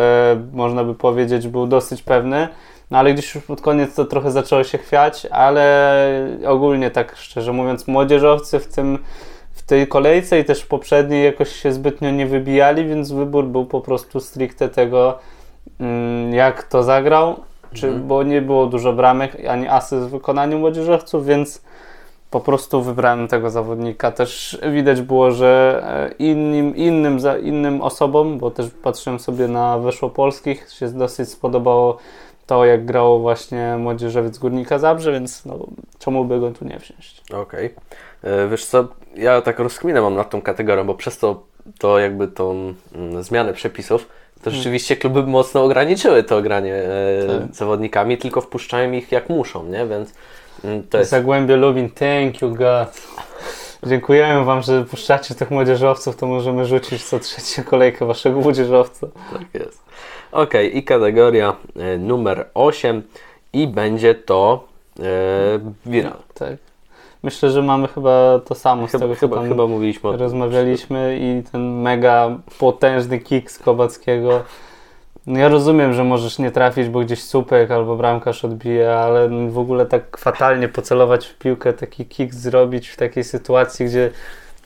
[0.54, 2.48] można by powiedzieć, był dosyć pewny.
[2.92, 5.98] No ale gdzieś już pod koniec to trochę zaczęło się chwiać, ale
[6.48, 8.98] ogólnie tak szczerze mówiąc, młodzieżowcy w tym,
[9.52, 13.66] w tej kolejce i też w poprzedniej jakoś się zbytnio nie wybijali, więc wybór był
[13.66, 15.20] po prostu stricte tego,
[15.80, 17.36] mm, jak to zagrał,
[17.74, 18.08] czy, Mhm.
[18.08, 21.62] bo nie było dużo bramek ani asyst w wykonaniu młodzieżowców, więc
[22.32, 24.12] po prostu wybrałem tego zawodnika.
[24.12, 29.78] Też widać było, że e, innym, innym, za, innym osobom, bo też patrzyłem sobie na
[29.80, 31.98] Weszłopolskich, się dosyć spodobało
[32.48, 35.60] to, jak grał właśnie młodzieżowiec Górnika Zabrze, więc no,
[36.00, 37.22] czemu by go tu nie wziąć?
[37.34, 37.74] Okej.
[38.24, 41.44] E, Wiesz co, ja tak rozkminę mam nad tą kategorią, bo przez to,
[41.80, 44.08] to jakby tą mm, zmianę przepisów,
[44.44, 47.56] to rzeczywiście kluby mocno ograniczyły to granie e, Tak.
[47.56, 49.88] zawodnikami, tylko wpuszczają ich jak muszą, nie?
[49.88, 50.14] Więc
[50.64, 51.12] mm, to jest...
[51.12, 53.02] Zagłębie Lubin, thank you God.
[53.84, 59.08] Dziękujemy Wam, że puszczacie tych młodzieżowców, to możemy rzucić co trzecią kolejkę Waszego młodzieżowca.
[59.32, 59.84] Tak jest.
[60.32, 63.04] Okej, i kategoria e, numer 8
[63.54, 64.68] i będzie to
[65.00, 65.04] e,
[65.86, 66.18] viral.
[66.34, 66.71] Tak.
[67.24, 71.18] Myślę, że mamy chyba to samo z Chyba, tego, co chyba, tam chyba mówiliśmy rozmawialiśmy
[71.22, 74.44] i ten mega potężny kick z Kobackiego.
[75.28, 79.58] No ja rozumiem, że możesz nie trafić, bo gdzieś słupek albo bramkarz odbije, ale w
[79.58, 84.12] ogóle tak fatalnie pocelować w piłkę, taki kick zrobić w takiej sytuacji, gdzie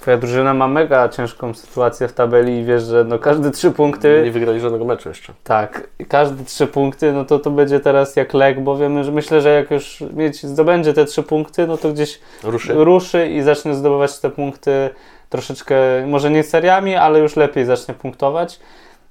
[0.06, 4.22] twoja drużyna ma mega ciężką sytuację w tabeli i wiesz, że no każde trzy punkty
[4.26, 5.34] Nie wygrali żadnego meczu jeszcze.
[5.44, 9.12] tak, i każde trzy punkty, no to to będzie teraz jak lek, bo wiemy, że
[9.12, 12.74] myślę, że jak już mieć, zdobędzie te trzy punkty, no to gdzieś Ruszy.
[12.74, 14.90] ruszy i zacznie zdobywać te punkty
[15.30, 15.76] troszeczkę,
[16.08, 18.60] może nie seriami, ale już lepiej zacznie punktować.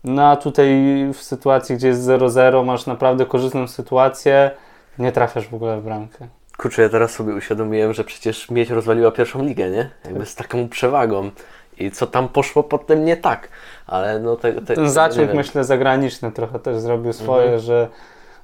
[0.04, 0.68] No a tutaj
[1.14, 4.50] w sytuacji, gdzie jest 0-0, masz naprawdę korzystną sytuację,
[4.98, 6.28] nie trafiasz w ogóle w bramkę.
[6.58, 9.90] Kurczę, ja teraz sobie uświadomiłem, że przecież Miedź rozwaliła pierwszą ligę, nie?
[10.04, 11.30] Jakby z taką przewagą.
[11.78, 13.48] I co tam poszło potem nie tak.
[13.86, 14.74] Ale no te, te,
[15.26, 15.36] wiem.
[15.36, 17.60] myślę, zagraniczny trochę też zrobił swoje, Mhm.
[17.60, 17.88] że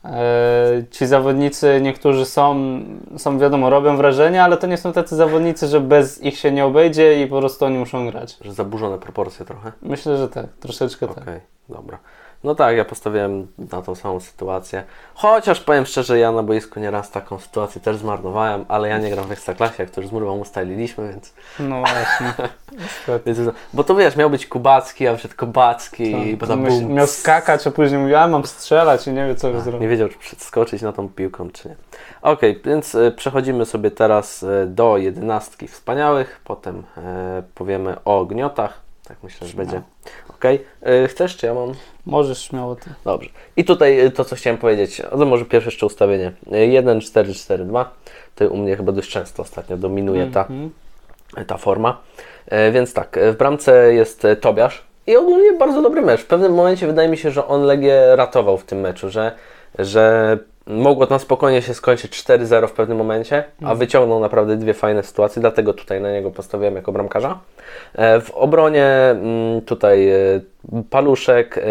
[0.04, 2.60] e, ci zawodnicy, niektórzy są,
[3.16, 6.64] są, wiadomo, robią wrażenie, ale to nie są tacy zawodnicy, że bez ich się nie
[6.64, 8.38] obejdzie i po prostu oni muszą grać.
[8.40, 9.72] Że zaburzone proporcje trochę.
[9.82, 11.40] Myślę, że tak, troszeczkę Okej, tak.
[11.68, 11.98] dobra.
[12.44, 14.84] No tak, ja postawiłem na tą samą sytuację.
[15.14, 19.26] Chociaż powiem szczerze, ja na boisku nieraz taką sytuację też zmarnowałem, ale ja nie gram
[19.26, 22.32] w Ekstraklasie, jak to już z Murwą ustaliliśmy, więc, No właśnie.
[23.26, 23.38] Więc...
[23.72, 26.26] Bo to wiesz, miał być Kubacki, a wszedł Kubacki, Tak.
[26.26, 29.60] i potem Miał skakać, a później mówił, a mam strzelać i nie wie co Nie
[29.60, 29.88] zrobić.
[29.88, 31.76] wiedział, czy przeskoczyć na tą piłką, czy nie.
[32.22, 38.89] Okej, więc e, przechodzimy sobie teraz e, do jedenastki wspaniałych, potem e, powiemy o gniotach.
[39.10, 39.82] Tak myślę, że będzie.
[40.28, 41.72] Okej, E, chcesz, czy ja mam?
[42.06, 42.90] Możesz śmiało ty.
[43.04, 43.28] Dobrze.
[43.56, 46.32] I tutaj e, to, co chciałem powiedzieć, to może pierwsze jeszcze ustawienie.
[46.52, 47.90] E, 1, 4, 4, 2.
[48.34, 50.70] To u mnie chyba dość często ostatnio dominuje ta, Mhm.
[51.46, 52.00] ta forma.
[52.46, 56.20] E, więc tak, e, w bramce jest Tobiasz i ogólnie bardzo dobry mecz.
[56.20, 59.32] W pewnym momencie wydaje mi się, że on Legię ratował w tym meczu, że,
[59.78, 60.38] że
[60.70, 65.40] mogło tam spokojnie się skończyć 4-0 w pewnym momencie, a wyciągnął naprawdę dwie fajne sytuacje,
[65.40, 67.38] dlatego tutaj na niego postawiłem jako bramkarza.
[67.94, 70.16] E, W obronie mm, tutaj e,
[70.90, 71.62] Paluszek, e,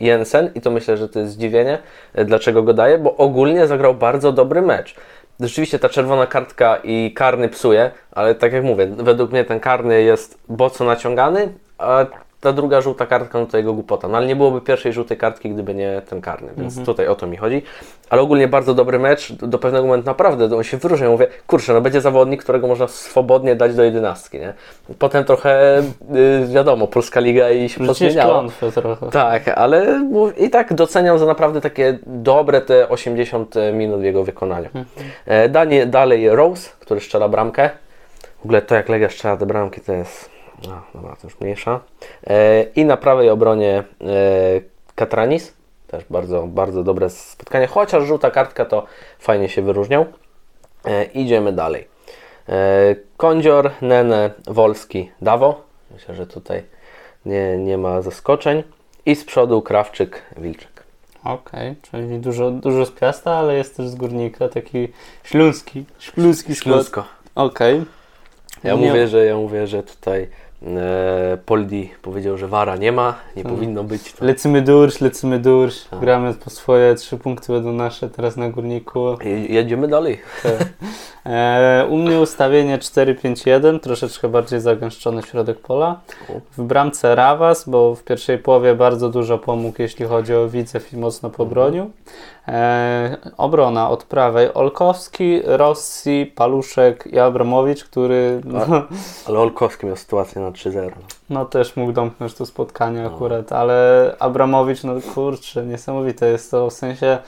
[0.00, 1.78] Jensen i to myślę, że to jest zdziwienie,
[2.24, 4.94] dlaczego go daję, bo ogólnie zagrał bardzo dobry mecz.
[5.40, 10.02] Rzeczywiście ta czerwona kartka i karny psuje, ale tak jak mówię, według mnie ten karny
[10.02, 12.06] jest boco naciągany, a
[12.40, 14.08] ta druga żółta kartka, no to jego głupota.
[14.08, 17.26] No ale nie byłoby pierwszej żółtej kartki, gdyby nie ten karny, więc tutaj o to
[17.26, 17.62] mi chodzi.
[18.10, 21.08] Ale ogólnie bardzo dobry mecz, do, pewnego momentu naprawdę on się wyróżnia.
[21.08, 24.54] Mówię, kurczę, no będzie zawodnik, którego można swobodnie dać do jedenastki, nie?
[24.98, 25.78] Potem trochę,
[26.14, 28.44] y, wiadomo, Polska Liga i się pozmieniała.
[28.74, 29.10] trochę.
[29.10, 30.04] Tak, ale
[30.36, 34.68] i tak doceniam za naprawdę takie dobre te 80 minut jego wykonaniu.
[35.26, 37.70] E, Danie, dalej Rose, który strzela bramkę.
[38.40, 40.39] W ogóle to jak Legia strzela te bramki to jest...
[40.68, 41.80] No, dobra, to już mniejsza.
[42.26, 43.84] E, I na prawej obronie e,
[44.94, 45.52] Katranis.
[45.86, 47.66] Też bardzo, bardzo dobre spotkanie.
[47.66, 48.86] Chociaż żółta kartka to
[49.18, 50.06] fajnie się wyróżniał.
[50.84, 51.88] E, idziemy dalej.
[52.48, 55.62] E, Kądzior, Nene, Wolski, Dawo.
[55.90, 56.62] Myślę, że tutaj
[57.26, 58.62] nie, nie ma zaskoczeń.
[59.06, 60.84] I z przodu Krawczyk, Wilczek.
[61.24, 64.88] Okej, czyli dużo, dużo z Piasta, ale jest też z Górnika, taki
[65.24, 66.74] śląski, śląski skład.
[66.74, 67.04] Śląsko.
[67.34, 67.84] Okej.
[68.64, 70.28] Ja Nie- mówię, że ja mówię, że tutaj
[71.46, 73.58] Poldi powiedział, że Wara nie ma, nie Hmm.
[73.58, 74.12] powinno być.
[74.12, 74.24] To.
[74.24, 76.00] Lecimy durś, lecimy durś, Tak.
[76.00, 79.16] gramy po swoje, trzy punkty będą nasze teraz na Górniku.
[79.24, 80.20] I jedziemy dalej.
[80.44, 80.48] E,
[81.88, 86.00] u mnie ustawienie 4-5-1, troszeczkę bardziej zagęszczony środek pola.
[86.56, 90.96] W bramce Rawas, bo w pierwszej połowie bardzo dużo pomógł, jeśli chodzi o Widzew i
[90.96, 91.90] mocno pobronił.
[92.48, 98.60] E, obrona od prawej Olkowski, Rossi, Paluszek i Abramowicz, który no,
[99.26, 100.90] Ale Olkowski miał sytuację na 3-0.
[101.30, 106.72] no też mógł domknąć to spotkanie akurat, ale Abramowicz, no kurczę, niesamowite jest to, w
[106.72, 107.18] sensie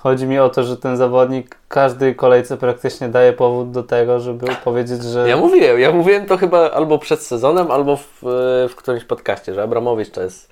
[0.00, 4.46] Chodzi mi o to, że ten zawodnik każdej kolejce praktycznie daje powód do tego, żeby
[4.64, 8.22] powiedzieć, że Ja mówiłem, ja mówiłem to chyba albo przed sezonem, albo w,
[8.70, 10.48] w którymś podcaście, że Abramowicz to jest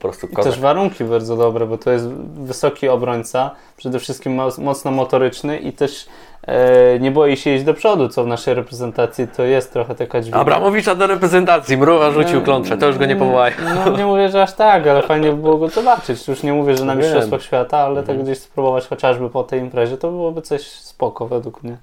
[0.00, 0.52] po prostu I kozak.
[0.52, 5.72] też warunki bardzo dobre, bo to jest wysoki obrońca, przede wszystkim mo- mocno motoryczny i
[5.72, 6.06] też
[6.46, 10.20] e, nie boi się iść do przodu, co w naszej reprezentacji to jest trochę taka
[10.20, 10.40] dźwignia.
[10.40, 13.54] Abramowicza do reprezentacji, Mruwa rzucił klątwę, to już go nie powołają.
[13.86, 16.28] No nie mówię, że aż tak, ale fajnie by było go zobaczyć.
[16.28, 16.94] Już nie mówię, że na.
[16.94, 18.06] Mistrzostwach Świata, ale Mhm.
[18.06, 21.76] tak gdzieś spróbować chociażby po tej imprezie, to byłoby coś spoko według mnie.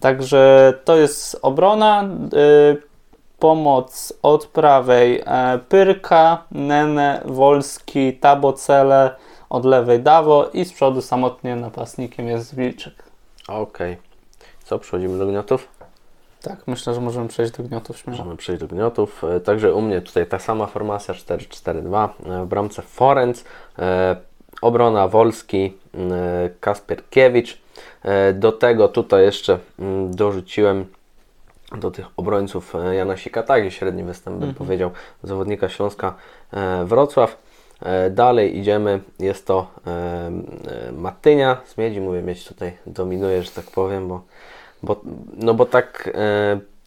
[0.00, 2.04] Także to jest obrona.
[2.74, 2.89] Y,
[3.40, 9.16] pomoc od prawej e, Pyrka, Nene, Wolski, Tabocele,
[9.50, 12.94] od lewej Dawo i z przodu samotnie napastnikiem jest Wilczek.
[13.48, 13.96] Okej.
[14.64, 15.68] Co, przechodzimy do gniotów?
[16.42, 18.18] Tak, myślę, że możemy przejść do gniotów śmiało.
[18.18, 19.24] Możemy przejść do gniotów.
[19.24, 22.08] E, Także u mnie tutaj ta sama formacja 4-4-2.
[22.26, 23.44] E, W bramce Forenc,
[24.62, 25.74] obrona Wolski,
[26.60, 27.58] Kasperkiewicz.
[28.34, 30.86] Do tego tutaj jeszcze mm, dorzuciłem
[31.78, 34.90] do tych obrońców e, Jana Sikatagi, średni występ bym powiedział,
[35.22, 36.14] zawodnika Śląska
[36.52, 37.38] e, Wrocław.
[37.82, 39.66] E, Dalej idziemy, jest to
[40.92, 44.22] Matynia z Miedzi, mówię mieć tutaj dominuje, że tak powiem, bo,
[44.82, 45.00] bo,
[45.36, 46.10] no bo tak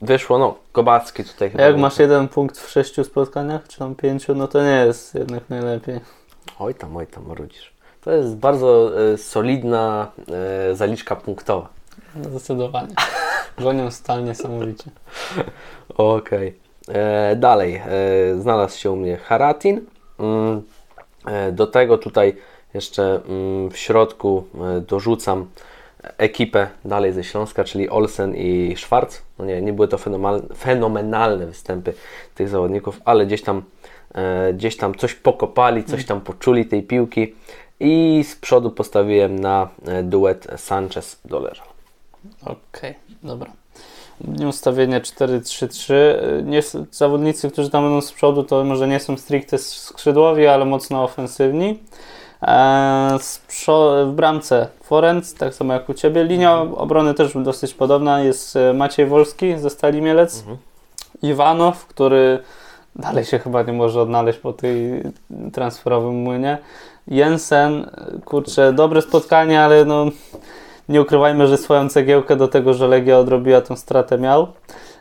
[0.02, 4.36] wyszło, no Kobacki tutaj chyba jak masz jeden punkt w sześciu spotkaniach, czy tam pięciu,
[4.36, 6.00] no to nie jest jednak najlepiej.
[6.60, 7.74] Oj tam, oj tam, marudzisz.
[8.02, 10.12] To jest bardzo solidna
[10.74, 11.70] zaliczka punktowa.
[12.16, 12.96] No, Zdecydowanie.
[13.58, 14.92] Gonią stal niesamowicie.
[15.98, 16.56] Okej.
[16.88, 17.82] E, Dalej, e,
[18.42, 19.82] znalazł się u mnie Haratin.
[20.20, 20.62] Mm,
[21.26, 22.36] e, Do tego tutaj
[22.74, 24.44] jeszcze mm, w środku
[24.78, 25.48] e, dorzucam
[26.18, 29.14] ekipę dalej ze Śląska, czyli Olsen i Schwarz.
[29.40, 31.94] No nie, nie były to fenomenal- fenomenalne występy
[32.36, 33.64] tych zawodników, ale gdzieś tam,
[34.16, 37.36] e, gdzieś tam coś pokopali, coś tam poczuli tej piłki
[37.80, 41.64] i z przodu postawiłem na e, duet Sanchez-Dolerza.
[42.46, 43.52] Okej, dobra.
[44.50, 45.94] Ustawienie 4-3-3.
[45.94, 50.48] Y, Nie, s- zawodnicy, którzy tam będą z przodu, to może nie są stricte skrzydłowi,
[50.48, 51.80] ale mocno ofensywni.
[52.42, 53.18] Eee,
[53.50, 56.24] przo- w bramce Forenc, tak samo jak u Ciebie.
[56.24, 58.20] Linia obrony też dosyć podobna.
[58.22, 60.44] Jest e, Maciej Wolski ze Stali Mielec.
[61.22, 62.40] Iwanow, który
[62.96, 65.04] dalej się chyba nie może odnaleźć po tej
[65.54, 66.58] transferowym młynie.
[67.08, 67.90] Jensen,
[68.26, 70.06] kurczę, dobre spotkanie, ale no
[70.90, 74.48] nie ukrywajmy, że swoją cegiełkę do tego, że Legia odrobiła tą stratę miał.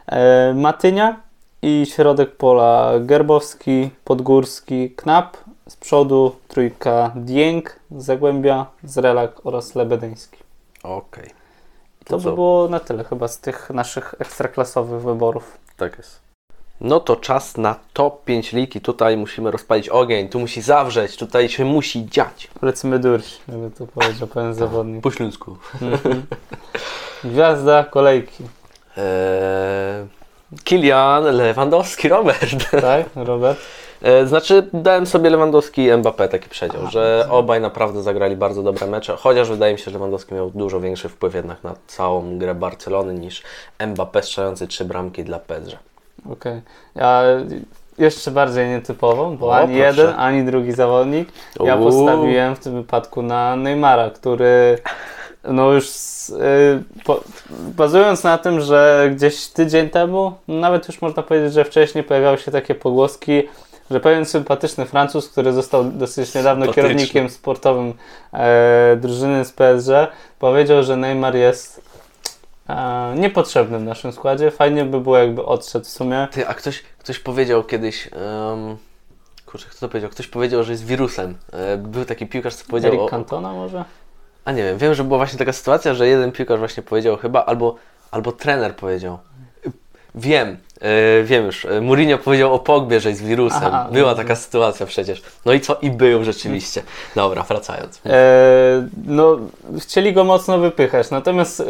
[0.07, 1.21] E, Matynia
[1.63, 5.37] i środek pola Gerbowski, Podgórski, Knap.
[5.69, 10.39] Z przodu trójka Dieng, Zagłębia, Zrelak oraz Lebedyński.
[10.83, 11.31] Okej.
[12.05, 12.33] To by co?
[12.33, 15.59] było na tyle chyba z tych naszych ekstraklasowych wyborów.
[15.77, 16.22] Tak jest.
[16.85, 21.17] No to czas na top 5 lig i tutaj musimy rozpalić ogień, tu musi zawrzeć,
[21.17, 22.49] tutaj się musi dziać.
[22.63, 25.03] Lecimy durś, jakby to powiedział pewien zawodnik.
[25.03, 25.57] Po śląsku.
[25.83, 26.23] Mhm.
[27.25, 28.45] Gwiazda kolejki,
[28.97, 30.07] Eee,
[30.65, 32.71] Kilian Lewandowski, Robert.
[32.71, 33.59] tak, Robert?
[34.03, 38.87] Eee, znaczy, dałem sobie Lewandowski i Mbappé taki przedział, że obaj naprawdę zagrali bardzo dobre
[38.87, 42.55] mecze, chociaż wydaje mi się, że Lewandowski miał dużo większy wpływ jednak na całą grę
[42.55, 43.43] Barcelony niż
[43.79, 45.77] Mbappé strzelający trzy bramki dla PSG.
[46.31, 46.61] Okej.
[46.95, 47.23] Ja
[47.99, 49.87] jeszcze bardziej nietypowo, bo O, ani proszę.
[50.03, 51.29] jeden, ani drugi zawodnik.
[51.65, 51.85] Ja Uuu.
[51.85, 54.79] postawiłem w tym wypadku na Neymara, który
[55.45, 55.87] no już
[56.29, 62.05] y, po, bazując na tym, że gdzieś tydzień temu, nawet już można powiedzieć, że wcześniej
[62.05, 63.43] pojawiały się takie pogłoski,
[63.91, 66.89] że pewien sympatyczny Francuz, który został dosyć niedawno Sympatyczny.
[66.91, 67.95] kierownikiem sportowym
[68.33, 69.91] e, drużyny z PSG,
[70.39, 71.92] powiedział, że Neymar jest
[72.69, 74.51] e, niepotrzebny w naszym składzie.
[74.51, 76.29] Fajnie by było, jakby odszedł w sumie.
[76.31, 78.77] Ty, a ktoś, ktoś powiedział kiedyś, um,
[79.47, 80.11] kurczę, kto to powiedział?
[80.11, 81.39] Ktoś powiedział, że jest wirusem.
[81.53, 83.85] E, był taki piłkarz, co powiedział Eric o, Cantona może?
[84.45, 87.45] A nie wiem, wiem, że była właśnie taka sytuacja, że jeden piłkarz właśnie powiedział chyba,
[87.45, 87.77] albo,
[88.11, 89.19] albo trener powiedział.
[90.15, 91.67] Wiem, e, wiem już.
[91.83, 93.63] Mourinho powiedział o Pogbie, że jest wirusem.
[93.65, 94.17] Aha, Była no.
[94.17, 95.23] taka sytuacja przecież.
[95.45, 95.77] No i co?
[95.83, 96.83] I był rzeczywiście.
[97.15, 98.01] Dobra, wracając.
[98.07, 99.39] E, no,
[99.81, 101.11] chcieli go mocno wypychać.
[101.11, 101.65] Natomiast e,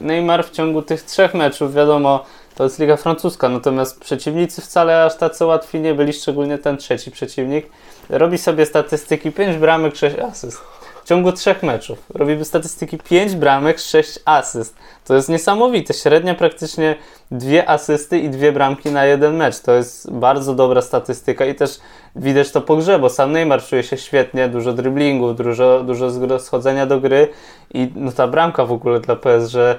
[0.00, 5.16] Neymar w ciągu tych trzech meczów, wiadomo, to jest Liga Francuska, natomiast przeciwnicy wcale aż
[5.16, 7.66] tacy łatwi nie byli, szczególnie ten trzeci przeciwnik.
[8.08, 10.60] Robi sobie statystyki 5 bramek, 6 asyst.
[11.04, 11.98] W ciągu trzech meczów.
[12.14, 14.76] Robi statystyki 5 bramek, 6 asyst.
[15.04, 15.94] To jest niesamowite.
[15.94, 16.96] Średnia praktycznie
[17.30, 19.60] dwie asysty i dwie bramki na jeden mecz.
[19.60, 21.80] To jest bardzo dobra statystyka i też
[22.16, 26.86] widać to po grze, bo sam Neymar czuje się świetnie, dużo driblingów, dużo, dużo schodzenia
[26.86, 27.28] do gry
[27.74, 29.78] i no ta bramka w ogóle dla PS, że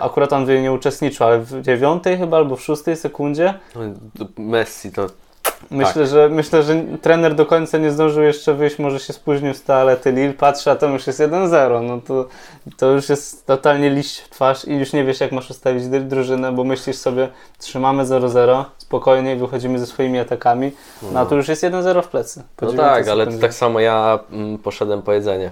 [0.00, 3.54] akurat on w niej nie uczestniczył, ale w dziewiątej chyba albo w szóstej sekundzie
[4.18, 5.06] No, Messi to
[5.72, 9.62] Myślę, że, myślę, że trener do końca nie zdążył jeszcze wyjść, może się spóźnił z
[9.62, 12.28] toalety Lille, patrzy, a tam już jest 1-0, no to,
[12.76, 16.06] to już jest totalnie liść w twarz i już nie wiesz jak masz ustawić dru-
[16.06, 17.28] drużynę, bo myślisz sobie,
[17.58, 20.72] trzymamy 0-0, spokojnie wychodzimy ze swoimi atakami,
[21.12, 22.42] no a tu już jest 1-0 w plecy.
[22.62, 25.50] No tak, ale tak samo ja mm, poszedłem po jedzenie,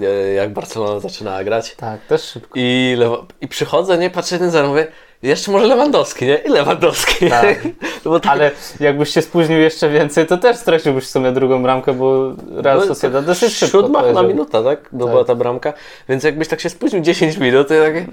[0.00, 1.74] e, jak Barcelona zaczynała grać.
[1.74, 2.50] Tak, też szybko.
[2.54, 4.86] I, lewo, I przychodzę, nie, patrzę jeden za mówię,
[5.22, 6.34] jeszcze może Lewandowski, nie?
[6.36, 7.30] I Lewandowski.
[7.30, 7.58] Tak.
[8.04, 11.92] no tak, Ale jakbyś się spóźnił jeszcze więcej, to też straciłbyś w sumie drugą bramkę,
[11.92, 14.88] bo Real no, Sociedad dosyć szybko Siódma chyba minuta, tak?
[14.92, 15.12] Bo Tak.
[15.12, 15.72] była ta bramka.
[16.08, 18.06] Więc jakbyś tak się spóźnił 10 minut, to ja takie,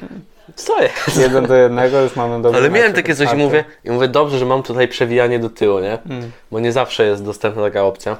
[0.56, 1.18] co jest?
[1.18, 3.44] Jeden do jednego, już mamy dobry Ale miałem takie coś i czwarty.
[3.44, 5.98] mówię, i mówię, dobrze, że mam tutaj przewijanie do tyłu, nie?
[6.10, 6.32] Mm.
[6.52, 8.18] Bo nie zawsze jest dostępna taka opcja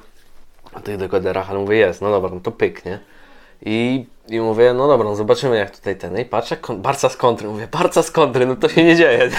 [0.76, 3.00] na tych dekoderach, ale mówię, jest, no dobra, no to pyk, nie?
[3.66, 6.18] I, I mówię, no dobra, no zobaczymy jak tutaj ten.
[6.20, 9.30] I patrzę, kon- Barca z kontry, mówię, Barca z kontry, no to się nie dzieje.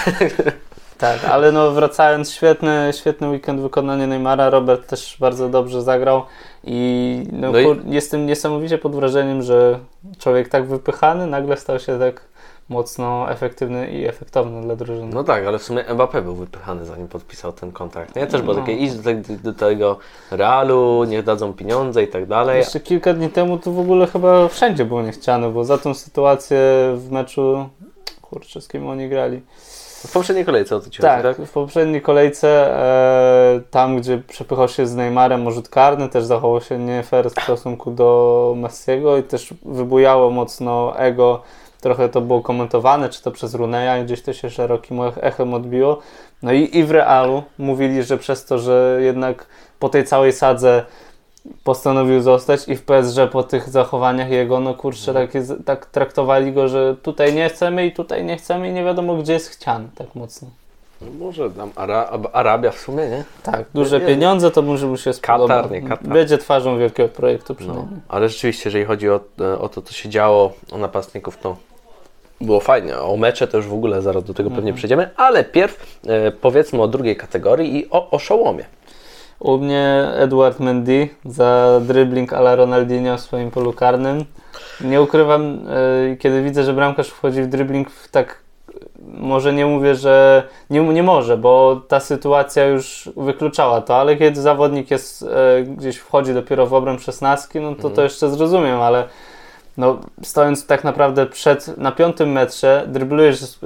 [0.97, 6.23] Tak, ale no wracając, świetny, świetny weekend wykonanie Neymara, Robert też bardzo dobrze zagrał
[6.63, 9.79] i, no, No i- jestem niesamowicie pod wrażeniem, że
[10.19, 12.21] człowiek tak wypychany nagle stał się tak
[12.69, 15.11] mocno efektywny i efektowny dla drużyny.
[15.13, 18.15] No tak, ale w sumie Mbappé był wypychany zanim podpisał ten kontrakt.
[18.15, 18.27] Nie?
[18.27, 18.59] Też było No.
[18.59, 19.11] takie, idź do,
[19.43, 19.97] do tego
[20.31, 22.57] Realu, niech dadzą pieniądze i tak dalej.
[22.57, 26.59] Jeszcze kilka dni temu to w ogóle chyba wszędzie było niechciane, bo za tą sytuację
[26.95, 27.69] w meczu,
[28.21, 29.41] kurczę, z kim oni grali?
[30.07, 31.47] W poprzedniej kolejce o to ci Tak, chodzi, tak?
[31.47, 36.77] w poprzedniej kolejce, e, tam gdzie przepychał się z Neymarem rzut karny, też zachował się
[36.77, 41.41] nie fair w stosunku do Messiego i też wybujało mocno ego.
[41.81, 45.99] Trochę to było komentowane, czy to przez Runeja, gdzieś to się szerokim echem odbiło.
[46.43, 49.45] No i, i w Realu mówili, że przez to, że jednak
[49.79, 50.85] po tej całej sadze
[51.63, 56.53] postanowił zostać i w PSG po tych zachowaniach jego, no kurczę, tak, jest, tak traktowali
[56.53, 59.87] go, że tutaj nie chcemy i tutaj nie chcemy i nie wiadomo gdzie jest chciany
[59.95, 60.47] tak mocno.
[61.01, 63.23] No może tam Ara Arabia w sumie, nie?
[63.43, 65.75] Tak, duże Nie, pieniądze to może mu się Katar, spodoba.
[65.75, 66.07] nie Katar.
[66.07, 67.99] Będzie twarzą wielkiego projektu No, przynajmniej.
[68.09, 69.19] ale rzeczywiście, jeżeli chodzi o,
[69.59, 71.55] o to, co się działo o napastników, to
[72.41, 72.97] było fajnie.
[72.97, 76.81] O mecze to już w ogóle zaraz do tego pewnie przejdziemy, ale pierw e, powiedzmy
[76.81, 78.65] o drugiej kategorii i o oszołomie.
[79.39, 84.25] U mnie Edward Mendy za dribbling a la Ronaldinho w swoim polu karnym.
[84.81, 85.59] Nie ukrywam,
[86.11, 88.43] e, kiedy widzę, że bramkarz wchodzi w dribbling w tak
[89.13, 94.41] może nie mówię, że nie, nie może, bo ta sytuacja już wykluczała to, ale kiedy
[94.41, 99.07] zawodnik jest e, gdzieś wchodzi dopiero w obręb 16, no to to jeszcze zrozumiem, ale
[99.79, 103.59] no, stojąc tak naprawdę przed, na piątym metrze, dryblujesz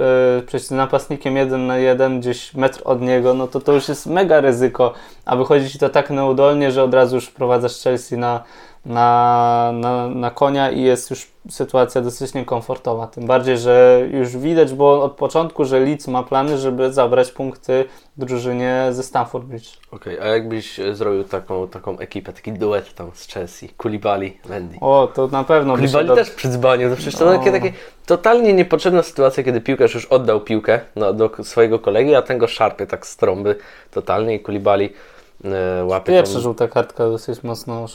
[0.46, 4.06] przecież z napastnikiem jeden na jeden, gdzieś metr od niego, no to to już jest
[4.06, 4.94] mega ryzyko,
[5.26, 8.44] a wychodzi ci to tak neudolnie, że od razu już wprowadzasz Chelsea na,
[8.86, 13.08] na, na, na konia i jest już sytuacja dosyć niekomfortowa.
[13.08, 17.86] Tym bardziej, że już widać było od początku, że Leeds ma plany, żeby zabrać punkty
[18.18, 19.78] drużynie ze Stamford Bridge.
[19.92, 24.78] Okej, a jakbyś e, zrobił taką, taką ekipę, taki duet tam z Chelsea, Kulibali, Mendy.
[24.82, 26.16] O, to na pewno Kulibali do...
[26.16, 27.38] też przydzbanił, to przecież to No.
[27.38, 27.74] takie, takie
[28.06, 32.48] totalnie niepotrzebna sytuacja, kiedy piłkarz już oddał piłkę no, do swojego kolegi, a ten go
[32.48, 33.56] szarpie tak z trąby
[33.92, 34.90] totalnie i Kulibali
[35.84, 36.40] łapie Pierwsza tą...
[36.40, 37.86] żółta kartka dosyć mocno.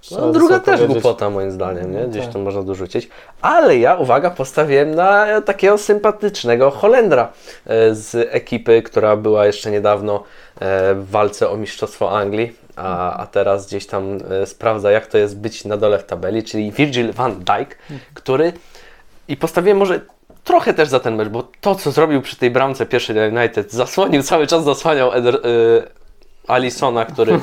[0.00, 1.02] Trzeba No, druga też powiedzieć.
[1.02, 2.08] głupota moim zdaniem, nie?
[2.08, 2.32] Gdzieś tak.
[2.32, 3.08] to można dorzucić.
[3.42, 7.32] Ale ja, uwaga, postawiłem na takiego sympatycznego Holendra
[7.66, 10.22] e, z ekipy, która była jeszcze niedawno
[10.60, 15.18] e, w walce o Mistrzostwo Anglii, a, a teraz gdzieś tam e, sprawdza, jak to
[15.18, 17.78] jest być na dole w tabeli, czyli Virgil van Dijk,
[18.14, 18.52] który
[19.28, 20.00] i postawiłem może
[20.44, 24.22] trochę też za ten mecz, bo to, co zrobił przy tej bramce pierwszej United, zasłonił,
[24.22, 26.01] cały czas zasłaniał Eder, e,
[26.48, 27.32] Alisona, który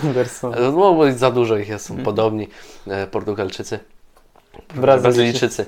[0.62, 2.48] no, bo za dużo ich jest, są podobni
[2.88, 3.80] e, Portugalczycy,
[4.76, 5.02] Brazylijczycy.
[5.02, 5.66] Brazylijczycy.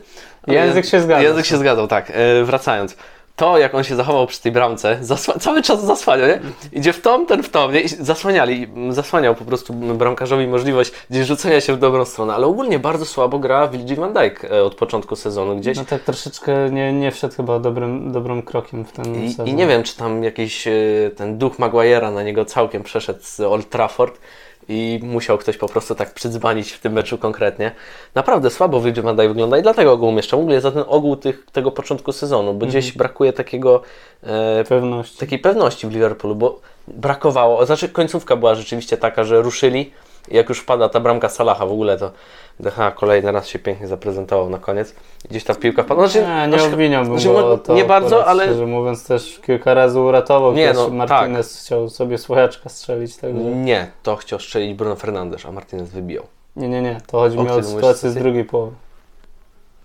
[0.48, 1.22] Język się zgadza.
[1.22, 2.12] Język się zgadzał, tak.
[2.15, 2.98] E, wracając.
[3.41, 6.39] To, jak on się zachował przy tej bramce, zasła- cały czas zasłania, nie?
[6.71, 7.82] Idzie w tom, ten w tom, nie?
[7.82, 12.80] I zasłaniali, zasłaniał po prostu bramkarzowi możliwość gdzieś rzucenia się w dobrą stronę, ale ogólnie
[12.80, 15.77] bardzo słabo gra Virgil van Dijk e, od początku sezonu gdzieś.
[15.77, 19.47] No tak troszeczkę nie, nie wszedł chyba dobrym, dobrym krokiem w ten I, sezon.
[19.47, 20.71] I nie wiem, czy tam jakiś e,
[21.15, 24.19] ten duch Maguire'a na niego całkiem przeszedł z Old Trafford
[24.69, 27.71] i musiał ktoś po prostu tak przydzbanić w tym meczu konkretnie.
[28.15, 28.95] Naprawdę słabo Dijk
[29.28, 30.39] wygląda i dlatego go umieszczam.
[30.39, 33.82] Ogólnie za ten ogół tych, tego początku sezonu, bo gdzieś brakuje takiego
[34.24, 35.17] e, Pewności.
[35.17, 39.91] takiej pewności w Liverpoolu, bo brakowało, znaczy końcówka była rzeczywiście taka, że ruszyli
[40.28, 42.12] jak już wpada ta bramka Salaha w ogóle to
[42.62, 44.95] DH kolejny raz się pięknie zaprezentował na koniec.
[45.30, 46.08] Gdzieś ta piłka wpadła.
[46.08, 49.39] Znaczy, Nie, nie znaczy, obwiniałbym znaczy, go o to nie bardzo, ale Szczerze mówiąc też
[49.45, 50.53] kilka razy uratował.
[50.53, 53.18] Nie, no, Martinez chciał sobie słojaczka strzelić.
[53.18, 53.41] Także...
[53.43, 56.24] nie, to chciał strzelić Bruno Fernandes, a Martinez wybijał.
[56.55, 57.01] Nie, nie, nie.
[57.07, 58.76] To chodzi O mi o sytuację z drugiej połowy.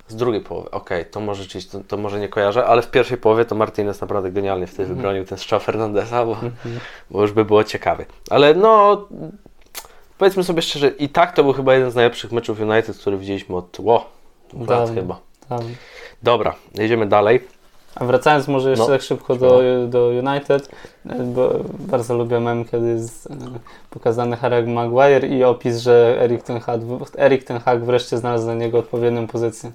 [0.08, 3.18] Z drugiej połowy, okej, to może rzeczywiście, to, to może nie kojarzę, ale w pierwszej
[3.18, 4.96] połowie to Martinez naprawdę genialnie wtedy Mhm.
[4.96, 6.36] wybronił ten strzał Fernandesa, bo,
[7.10, 8.04] bo już by było ciekawie.
[8.30, 9.04] Ale no,
[10.18, 13.56] powiedzmy sobie szczerze, i tak to był chyba jeden z najlepszych meczów United, który widzieliśmy
[13.56, 14.06] od, ło,
[14.52, 14.94] Dawno.
[14.94, 15.20] chyba.
[15.48, 15.60] Tam.
[16.22, 17.40] Dobra, jedziemy dalej.
[17.96, 18.90] A wracając może jeszcze No.
[18.90, 20.68] tak szybko do, do United,
[21.06, 23.36] e, bo bardzo lubię mem, kiedy jest e,
[23.90, 26.80] pokazany Harry Maguire i opis, że Erik Ten, Hag,
[27.18, 29.70] Erik Ten Hag wreszcie znalazł dla niego odpowiednią pozycję.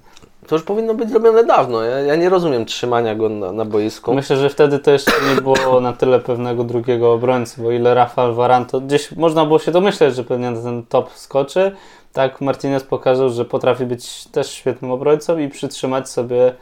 [0.46, 1.82] To już powinno być robione dawno.
[1.82, 4.14] Ja, ja nie rozumiem trzymania go na, na boisku.
[4.14, 8.34] Myślę, że wtedy to jeszcze nie było na tyle pewnego drugiego obrońcy, bo ile Rafael
[8.34, 11.72] Varane, to gdzieś można było się domyśleć, że pewnie na ten top skoczy.
[12.12, 16.54] Tak Martinez pokazał, że potrafi być też świetnym obrońcą i przytrzymać sobie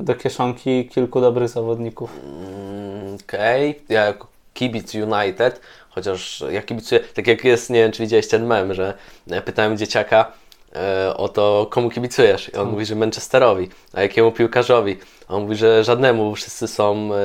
[0.00, 2.10] do kieszonki kilku dobrych zawodników.
[2.24, 8.02] Mm, Okej, ja jako kibic United, chociaż ja kibicuję, tak jak jest, nie wiem czy
[8.02, 8.94] widziałeś ten mem, że
[9.30, 10.32] e, pytałem dzieciaka
[10.76, 14.98] e, o to, komu kibicujesz i on mówi, że Manchesterowi, a jakiemu piłkarzowi?
[15.28, 17.18] A on mówi, że żadnemu, bo wszyscy są e,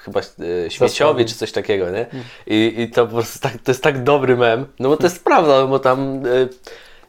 [0.00, 2.06] chyba e, śmieciowi czy coś takiego, nie?
[2.46, 5.24] I, I to po prostu tak, to jest tak dobry mem, no bo to jest
[5.24, 6.28] prawda, bo tam e,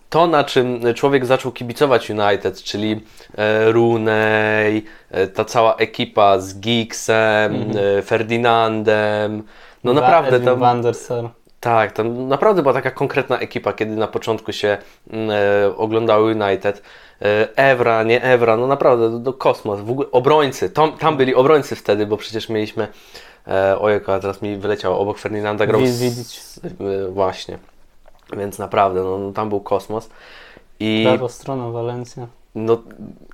[0.09, 3.01] to, na czym człowiek zaczął kibicować United, czyli
[3.37, 9.43] e, Rooney, e, ta cała ekipa z Giggsem, e, Ferdinandem,
[9.83, 11.29] no naprawdę Edwin tam, van der Sar.
[11.59, 14.77] tak, tam naprawdę była taka konkretna ekipa, kiedy na początku się
[15.11, 15.29] mm,
[15.65, 16.81] e, oglądały United.
[17.55, 21.75] Evra, nie Evra, no naprawdę, do, do kosmos, w ogóle obrońcy, tam, tam byli obrońcy
[21.75, 22.87] wtedy, bo przecież mieliśmy,
[23.47, 27.57] e, teraz mi wyleciało, obok Ferdinanda grał z- e, właśnie,
[28.37, 30.09] więc naprawdę, no, tam był kosmos.
[30.79, 32.27] I Prawa strona Walencja.
[32.55, 32.77] no,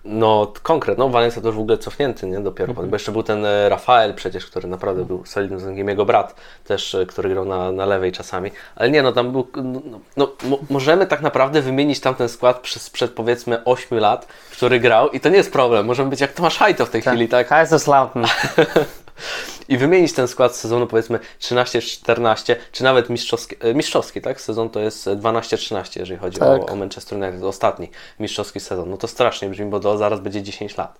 [0.05, 2.89] no konkret, no Valencia to już w ogóle cofnięty, nie, dopiero, Mhm.
[2.89, 6.35] bo jeszcze był ten e, Rafael przecież, który naprawdę był solidnym zawodnikiem, jego brat
[6.67, 9.99] też, e, który grał na, na lewej czasami, ale nie, no tam był, no, no,
[10.17, 15.09] no mo, możemy tak naprawdę wymienić tamten skład przez, sprzed powiedzmy 8 lat, który grał
[15.09, 18.25] i to nie jest problem, możemy być jak Tomasz Hajto w tej chwili, tak, Kaiserslautern.
[19.69, 24.41] i wymienić ten skład z sezonu powiedzmy 13-14, czy nawet mistrzowski, e, mistrzowski, tak?
[24.41, 26.61] Sezon to jest 12-13, jeżeli chodzi Tak.
[26.61, 28.89] o, o Manchester United, ostatni mistrzowski sezon.
[28.89, 30.99] No to strasznie brzmi, bo to zaraz będzie 10 lat.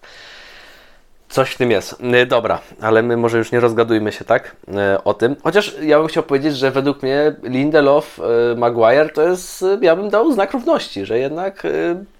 [1.29, 1.95] Coś w tym jest.
[2.13, 5.35] E, Dobra, ale my może już nie rozgadujmy się tak e, o tym.
[5.43, 8.19] Chociaż ja bym chciał powiedzieć, że według mnie Lindelof,
[8.57, 11.63] Maguire to jest, ja bym dał znak równości, że jednak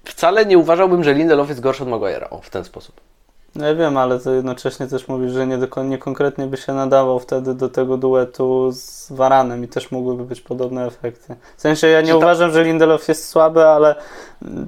[0.06, 2.28] wcale nie uważałbym, że Lindelof jest gorszy od Maguire'a.
[2.30, 3.02] O, w ten sposób.
[3.56, 7.20] No ja wiem, ale to jednocześnie też mówisz, że nie, nie konkretnie by się nadawał
[7.20, 11.36] wtedy do tego duetu z Varanem i też mogłyby być podobne efekty.
[11.58, 13.96] W sensie ja nie Czy uważam, że Lindelof jest słaby, ale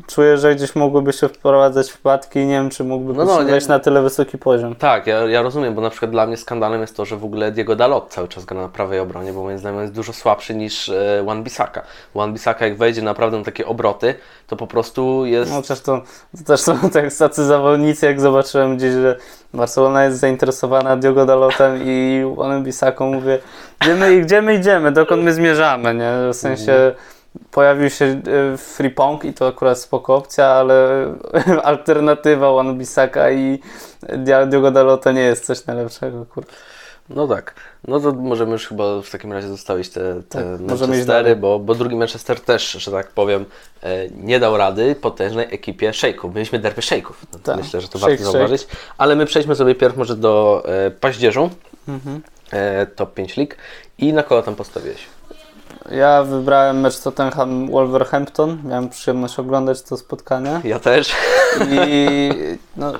[0.07, 3.67] czuję, że gdzieś mogłyby się wprowadzać wpadki i nie wiem, czy mógłby No, no, wejść
[3.67, 4.75] nie- na tyle wysoki poziom.
[4.75, 7.51] Tak, ja, ja rozumiem, bo na przykład dla mnie skandalem jest to, że w ogóle
[7.51, 10.89] Diego Dalot cały czas gra na prawej obronie, bo moim zdaniem jest dużo słabszy niż
[10.89, 11.81] e, Wan Bissaka.
[12.15, 14.15] Wan Bissaka jak wejdzie naprawdę na takie obroty,
[14.47, 15.51] to po prostu jest...
[15.51, 16.01] No chociaż to,
[16.37, 19.15] to też są tak tacy zawodnicy, jak zobaczyłem gdzieś, że
[19.53, 23.39] Barcelona jest zainteresowana Diogo Dalotem i Juanem Bisaką, mówię,
[23.79, 26.11] gdzie my, gdzie my idziemy, dokąd my zmierzamy, nie?
[26.33, 26.91] W sensie
[27.51, 31.05] pojawił się e, Fripong i to akurat spoko opcja, ale
[31.63, 33.59] alternatywa Juan Bisaka i
[34.47, 36.51] Diogo Dalota nie jest coś najlepszego, kurde.
[37.09, 37.53] No tak.
[37.87, 41.75] No to możemy już chyba w takim razie zostawić te, te Tak, Manchestery, bo, bo
[41.75, 43.45] drugi Manchester też, że tak powiem,
[43.83, 46.35] e, nie dał rady potężnej ekipie szejków.
[46.35, 47.25] Mieliśmy derby szejków.
[47.33, 47.57] No, Tak.
[47.57, 48.67] Myślę, że to Shake, warto zauważyć.
[48.97, 51.49] Ale my przejdźmy sobie pierw może do e, paździerzu,
[51.87, 52.21] Mhm.
[52.51, 53.57] e, top 5 lig
[53.97, 54.97] i na kogo tam postawiłeś?
[55.91, 60.61] Ja wybrałem mecz Tottenham Wolverhampton, miałem przyjemność oglądać to spotkanie.
[60.63, 61.15] Ja też.
[61.71, 62.29] I
[62.77, 62.93] no,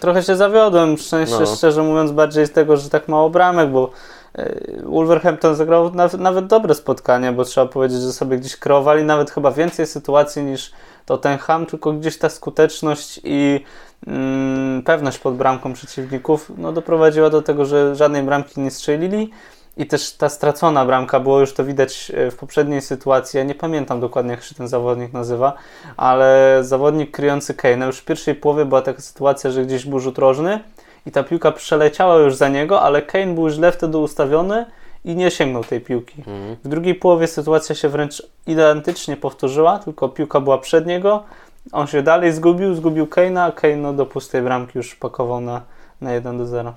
[0.00, 1.56] trochę się zawiodłem, szczęście, No.
[1.56, 3.90] szczerze mówiąc, bardziej z tego, że tak mało bramek, bo
[4.34, 9.30] e, Wolverhampton zagrał nawet, nawet dobre spotkanie, bo trzeba powiedzieć, że sobie gdzieś kreowali nawet
[9.30, 10.72] chyba więcej sytuacji niż
[11.06, 13.64] Tottenham, tylko gdzieś ta skuteczność i
[14.06, 19.30] mm, pewność pod bramką przeciwników no, doprowadziła do tego, że żadnej bramki nie strzelili.
[19.76, 23.38] I też ta stracona bramka, było już to widać e, w poprzedniej sytuacji.
[23.38, 25.52] Ja nie pamiętam dokładnie, jak się ten zawodnik nazywa,
[25.96, 27.86] ale zawodnik kryjący Kane'a.
[27.86, 30.60] Już w pierwszej połowie była taka sytuacja, że gdzieś był rzut rożny
[31.06, 34.66] i ta piłka przeleciała już za niego, ale Kane był źle wtedy ustawiony
[35.04, 36.22] i nie sięgnął tej piłki.
[36.64, 41.24] W drugiej połowie sytuacja się wręcz identycznie powtórzyła, tylko piłka była przed niego.
[41.72, 45.60] On się dalej zgubił, zgubił Kane'a, a Kane no, do pustej bramki już pakował na,
[46.00, 46.74] na 1 do 0.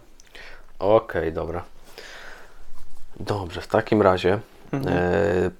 [0.79, 1.72] Okej, dobra.
[3.19, 4.39] Dobrze, w takim razie
[4.73, 4.97] Mhm.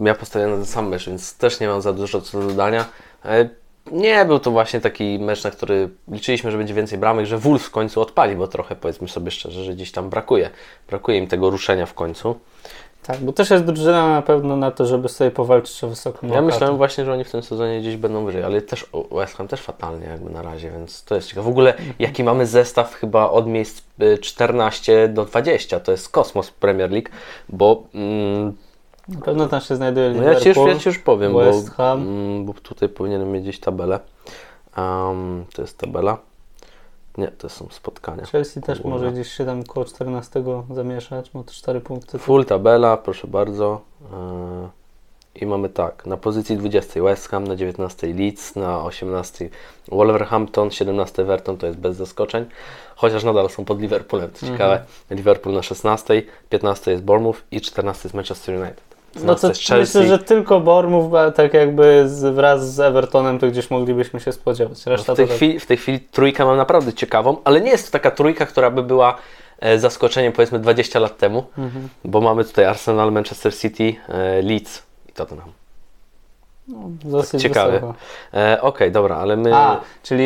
[0.01, 2.47] e, ja postawiłem na ten sam mecz, więc też nie mam za dużo co do
[2.47, 2.85] dodania.
[3.25, 3.49] E,
[3.91, 7.67] nie był to właśnie taki mecz, na który liczyliśmy, że będzie więcej bramek, że Wolves
[7.67, 10.49] w końcu odpali, bo trochę powiedzmy sobie szczerze, że gdzieś tam brakuje.
[10.89, 12.39] Brakuje im tego ruszenia w końcu.
[13.03, 16.27] Tak, bo też jest drużyna na pewno na to, żeby sobie powalczyć o wysoką Ja
[16.27, 16.45] lokatę.
[16.45, 19.61] myślałem właśnie, że oni w tym sezonie gdzieś będą wyżej, ale też West Ham też
[19.61, 21.45] fatalnie jakby na razie, więc to jest ciekawe.
[21.45, 26.51] W ogóle jaki mamy zestaw chyba od miejsc y, 14 do 20, to jest kosmos
[26.51, 27.09] Premier League,
[27.49, 28.53] bo mm,
[29.07, 30.69] Na pewno tam się znajduje no ja, ci już, Liverpool.
[30.69, 32.01] ja Ci już powiem, West bo, Ham.
[32.01, 33.99] mm, bo tutaj powinienem mieć gdzieś tabelę.
[34.77, 36.17] Um, to jest tabela.
[37.17, 38.25] Nie, to są spotkania.
[38.25, 38.97] Chelsea też Ogólne.
[38.97, 42.19] może gdzieś się tam koło 14 zamieszać, bo to 4 punkty.
[42.19, 43.81] Full tabela, proszę bardzo.
[44.01, 44.69] Yy,
[45.41, 49.49] I mamy tak, na pozycji 20 West Ham, na 19 Leeds, na 18
[49.87, 52.45] Wolverhampton, 17 Everton, to jest bez zaskoczeń,
[52.95, 54.85] chociaż nadal są pod Liverpoolem, to ciekawe.
[55.11, 58.92] Liverpool na 16, 15 jest Bournemouth i 14 jest Manchester United.
[59.15, 59.97] No 15 to Chelsea.
[59.97, 60.59] myślę, że tylko
[61.19, 64.85] a tak jakby z, wraz z Evertonem, to gdzieś moglibyśmy się spodziewać.
[64.85, 67.61] Reszta No w, tej to tak- chwili, w tej chwili trójkę mam naprawdę ciekawą, ale
[67.61, 69.17] nie jest to taka trójka, która by była
[69.59, 71.89] e, zaskoczeniem powiedzmy 20 lat temu, Mhm.
[72.05, 75.51] bo mamy tutaj Arsenal, Manchester City, e, Leeds i Tottenham.
[77.05, 77.71] Dosyć ciekawe.
[77.71, 77.93] wysoko.
[78.33, 79.55] E, Okej, dobra, ale my...
[79.55, 80.23] A, czyli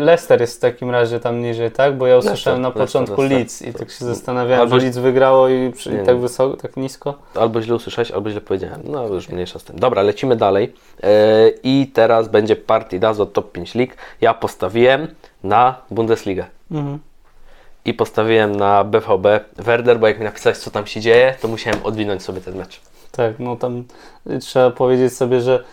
[0.00, 1.96] Leicester jest w takim razie tam niżej, tak?
[1.96, 3.38] Bo ja usłyszałem na Leicester, początku Leicester.
[3.38, 6.56] Leeds i tak się zastanawiałem, Albo- że Leeds wygrało i, przy, Nie, i tak wysoko,
[6.56, 7.14] tak nisko.
[7.34, 8.80] Albo źle usłyszałeś, albo źle powiedziałem.
[8.84, 9.78] No już mniejsza z tym.
[9.78, 10.72] Dobra, lecimy dalej.
[11.02, 11.08] E,
[11.62, 13.92] I teraz będzie Partidazo Top 5 League.
[14.20, 15.08] Ja postawiłem
[15.44, 16.44] na Bundesligę.
[16.70, 16.98] Mhm.
[17.84, 19.26] I postawiłem na BVB
[19.56, 22.80] Werder, bo jak mi napisałeś, co tam się dzieje, to musiałem odwinąć sobie ten mecz.
[23.16, 23.84] Tak, no tam
[24.30, 25.64] y, trzeba powiedzieć sobie, że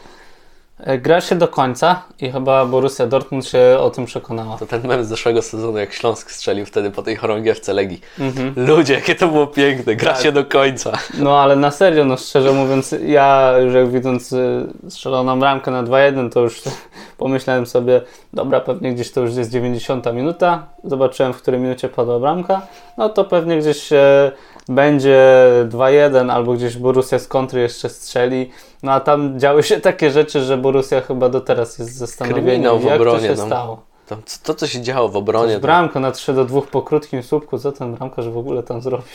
[0.80, 4.58] e, gra się do końca i chyba Borussia Dortmund się o tym przekonała.
[4.58, 8.02] To ten mem z zeszłego sezonu, jak Śląsk strzelił wtedy po tej chorągiewce Legii.
[8.20, 8.54] Mhm.
[8.68, 10.92] Ludzie, jakie to było piękne, gra się do końca.
[11.18, 15.84] No ale na serio, no szczerze mówiąc, ja już jak widząc y, strzeloną bramkę na
[15.84, 16.62] 2-1, to już
[17.18, 18.02] pomyślałem sobie,
[18.34, 22.62] dobra, pewnie gdzieś to już jest 90 minuta, zobaczyłem w której minucie padła bramka,
[22.98, 24.32] no to pewnie gdzieś e,
[24.68, 28.50] będzie 2-1 albo gdzieś Borussia z kontry jeszcze strzeli,
[28.84, 32.80] no a tam działy się takie rzeczy, że Borussia chyba do teraz jest zastanowiona, Kryminał
[32.80, 33.46] w jak obronie, to się no.
[33.46, 33.82] stało.
[34.08, 37.24] To, to, co się działo w obronie, Coś bramka na 3 do 2 po krótkim
[37.24, 39.08] słupku, co ten bramkarz w ogóle tam zrobił?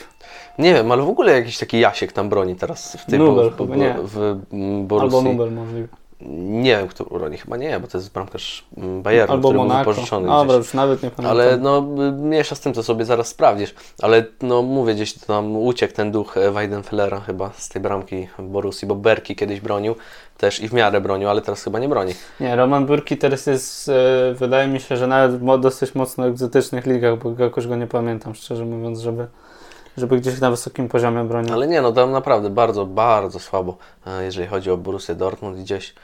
[0.59, 3.75] nie wiem, ale w ogóle jakiś taki Jasiek tam broni teraz w tym Nubel chyba,
[3.75, 3.97] w, nie.
[4.03, 5.19] w, w Borussii.
[5.19, 5.89] Albo Nubel możliwe.
[6.21, 9.69] Nie wiem, kto broni, chyba nie, bo to jest bramkarz mm, Bayernu, Albo który był
[9.69, 9.91] Monaco.
[9.91, 10.67] wypożyczony Dobra, gdzieś.
[10.67, 11.39] już nawet nie pamiętam.
[11.39, 13.75] Ale no, y, mniejsza z tym, to sobie zaraz sprawdzisz.
[14.03, 18.89] Ale no, mówię, gdzieś tam uciekł ten duch e, Weidenfellera chyba z tej bramki Borussii,
[18.89, 19.95] bo Berki kiedyś bronił
[20.39, 22.15] też i w miarę bronił, ale teraz chyba nie broni.
[22.41, 26.87] Nie, Roman Burki teraz jest, e, wydaje mi się, że nawet w dosyć mocno egzotycznych
[26.87, 29.27] ligach, bo jakoś go nie pamiętam, szczerze mówiąc, żeby,
[29.99, 31.55] żeby gdzieś na wysokim poziomie bronił.
[31.55, 33.77] Ale nie, no tam naprawdę bardzo, bardzo słabo,
[34.07, 35.59] e, jeżeli chodzi o Borussię Dortmund.
[35.59, 35.95] Gdzieś,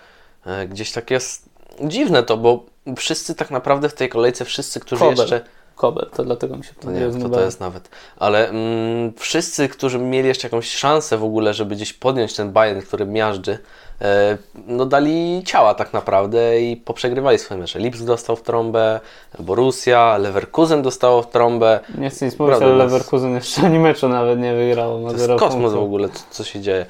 [0.46, 1.48] e, gdzieś tak jest
[1.80, 2.64] dziwne to, bo
[2.96, 5.16] wszyscy tak naprawdę w tej kolejce, wszyscy, którzy Kobel.
[5.18, 5.40] jeszcze...
[5.74, 7.44] Kober, to dlatego mi się No nie wiem, kto to znubało.
[7.44, 7.88] jest nawet.
[8.16, 12.80] Ale mm, wszyscy, którzy mieli jeszcze jakąś szansę w ogóle, żeby gdzieś podjąć ten Bayern,
[12.80, 13.58] który miażdży,
[14.00, 17.78] e, no dali ciała tak naprawdę i poprzegrywali swoje mecze.
[17.78, 19.00] Lipsk dostał w trąbę,
[19.38, 21.80] Borussia, Leverkusen dostało w trąbę.
[21.98, 24.98] Nie chcę nic mówić, ale to jest- Leverkusen jeszcze ani meczu nawet nie wygrało.
[25.00, 25.72] Ma To jest kosmos punktów.
[25.74, 26.86] w ogóle, co, co się dzieje.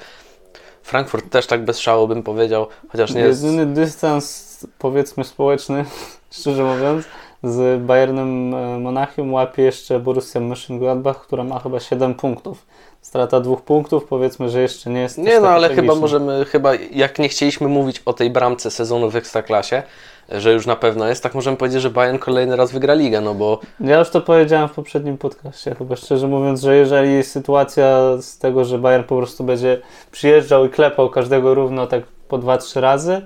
[0.83, 3.43] Frankfurt też tak bez szału bym powiedział, chociaż nie jest...
[3.43, 4.45] Jedyny dystans,
[4.79, 5.85] powiedzmy, społeczny,
[6.39, 7.05] szczerze mówiąc,
[7.43, 12.65] z Bayernem e, Monachium łapie jeszcze Borussia Mönchengladbach, która ma chyba 7 punktów.
[13.01, 15.17] Strata dwóch punktów, powiedzmy, że jeszcze nie jest.
[15.17, 19.15] Nie no, ale chyba możemy, chyba jak nie chcieliśmy mówić o tej bramce sezonu w
[19.15, 19.83] Ekstraklasie,
[20.29, 23.33] że już na pewno jest, tak możemy powiedzieć, że Bayern kolejny raz wygra ligę, no
[23.33, 28.37] bo Ja już to powiedziałem w poprzednim podcaście, chyba szczerze mówiąc, że jeżeli sytuacja z
[28.37, 29.81] tego, że Bayern po prostu będzie
[30.11, 33.21] przyjeżdżał i klepał każdego równo tak po 2-3 razy,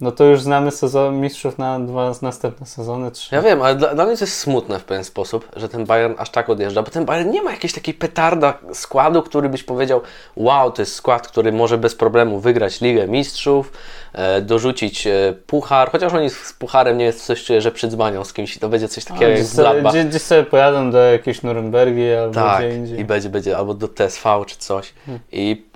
[0.00, 3.34] no to już znamy sezon mistrzów na dwa następne sezony, trzy.
[3.34, 6.14] Ja wiem, ale dla, dla mnie to jest smutne w pewien sposób, że ten Bayern
[6.18, 10.00] aż tak odjeżdża, bo ten Bayern nie ma jakiejś takiej petarda składu, który byś powiedział,
[10.36, 13.72] wow, to jest skład, który może bez problemu wygrać Ligę Mistrzów,
[14.12, 18.32] e, dorzucić e, puchar, chociaż oni z pucharem nie jest coś, czuję, że przydzwanią z
[18.32, 19.92] kimś i to będzie coś A, takiego jak Gladbach.
[19.92, 23.00] gdzieś, gdzieś sobie pojadą do jakiejś Nurembergi albo Tak, gdzie indziej.
[23.00, 24.94] i będzie, będzie albo do TSV czy coś.
[25.06, 25.22] Hmm.
[25.32, 25.67] I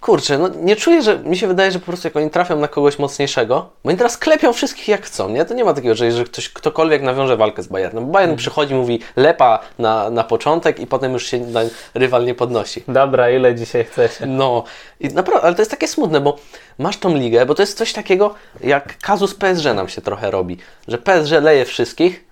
[0.00, 2.68] kurczę, no nie czuję, że mi się wydaje, że po prostu jak oni trafią na
[2.68, 5.44] kogoś mocniejszego, bo oni teraz klepią wszystkich jak chcą, nie?
[5.44, 8.12] To nie ma takiego, że jeżeli ktoś, ktokolwiek nawiąże walkę z Bayernem.
[8.12, 11.60] Bayern przychodzi, mówi lepa na, na początek i potem już się na,
[11.94, 12.84] rywal nie podnosi.
[12.88, 14.26] Dobra, ile dzisiaj chcecie?
[14.26, 14.64] No,
[15.00, 16.36] i naprawdę, ale to jest takie smutne, bo
[16.78, 20.58] masz tą ligę, bo to jest coś takiego, jak kazus PSG nam się trochę robi,
[20.88, 22.24] że PSG leje wszystkich,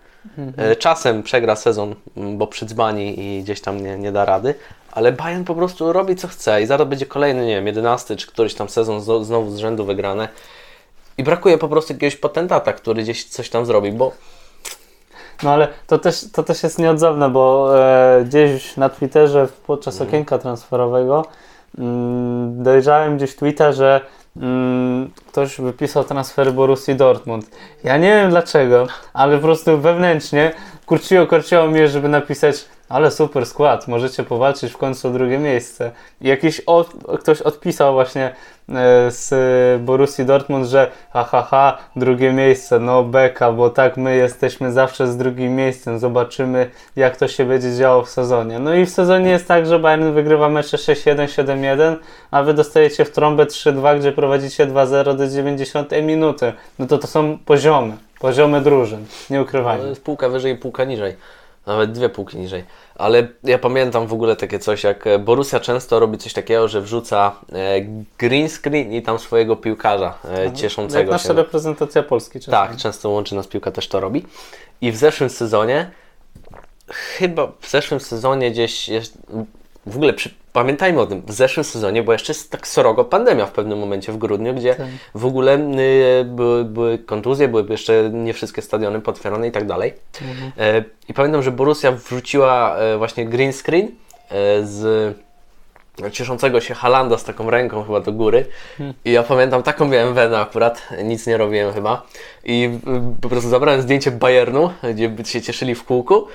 [0.57, 4.55] e, czasem przegra sezon, bo przydzbani i gdzieś tam nie, nie da rady,
[4.97, 8.27] ale Bayern po prostu robi co chce i zaraz będzie kolejny, nie wiem, jedenasty czy
[8.27, 10.29] któryś tam sezon zno- znowu z rzędu wygrane
[11.19, 14.13] i brakuje po prostu jakiegoś potentata, który gdzieś coś tam zrobi, bo
[15.43, 20.09] No ale to też, to też jest nieodzowne, bo e, gdzieś na Twitterze podczas Mhm.
[20.11, 21.25] okienka transferowego
[21.79, 24.01] mm, dojrzałem gdzieś tweeta, że
[24.37, 27.47] mm, ktoś wypisał transfery Borussii Dortmund.
[27.85, 30.53] Ja nie wiem dlaczego, ale po prostu wewnętrznie
[30.87, 35.91] kurciło, korciło mnie, żeby napisać ale super skład, możecie powalczyć w końcu o drugie miejsce.
[36.21, 38.33] I jakiś od, ktoś odpisał właśnie e,
[39.11, 39.33] z
[39.83, 45.07] Borussii Dortmund, że ha, ha, ha, drugie miejsce, no beka, bo tak my jesteśmy zawsze
[45.07, 48.59] z drugim miejscem, zobaczymy jak to się będzie działo w sezonie.
[48.59, 51.97] No i w sezonie jest tak, że Bayern wygrywa mecze 6-1, 7-1,
[52.31, 56.53] a wy dostajecie w trąbę 3-2, gdzie prowadzicie 2-0 do 90 minuty.
[56.79, 59.89] No to to są poziomy, poziomy drużyn, nie ukrywajmy.
[59.89, 61.17] jest półka wyżej i półka niżej.
[61.67, 62.65] Nawet dwie półki niżej.
[62.95, 66.81] Ale ja pamiętam w ogóle takie coś, jak e, Borussia często robi coś takiego, że
[66.81, 67.81] wrzuca e,
[68.19, 71.35] green screen i tam swojego piłkarza e, Jak cieszącego nasza się.
[71.35, 72.69] reprezentacja Polski czasami.
[72.69, 74.27] Tak, często łączy nas piłka też to robi.
[74.81, 75.91] I w zeszłym sezonie,
[76.89, 79.19] chyba w zeszłym sezonie gdzieś jest,
[79.87, 83.53] w ogóle przy, pamiętajmy o tym, w zeszłym sezonie była jeszcze tak srogo pandemia w
[83.53, 84.87] pewnym momencie w grudniu, gdzie Tak.
[85.15, 89.95] w ogóle y, były, były kontuzje, były jeszcze nie wszystkie stadiony potwierdzone i tak dalej.
[90.59, 93.91] E, I pamiętam, że Borussia wrzuciła e, właśnie green screen e,
[94.67, 95.17] z
[96.13, 98.47] cieszącego się Halanda z taką ręką chyba do góry.
[99.05, 102.07] I ja pamiętam, taką miałem wenę akurat, nic nie robiłem chyba.
[102.45, 102.71] I
[103.17, 104.73] y, po prostu zabrałem zdjęcie Bayernu,
[105.17, 106.27] gdzie się cieszyli w kółku.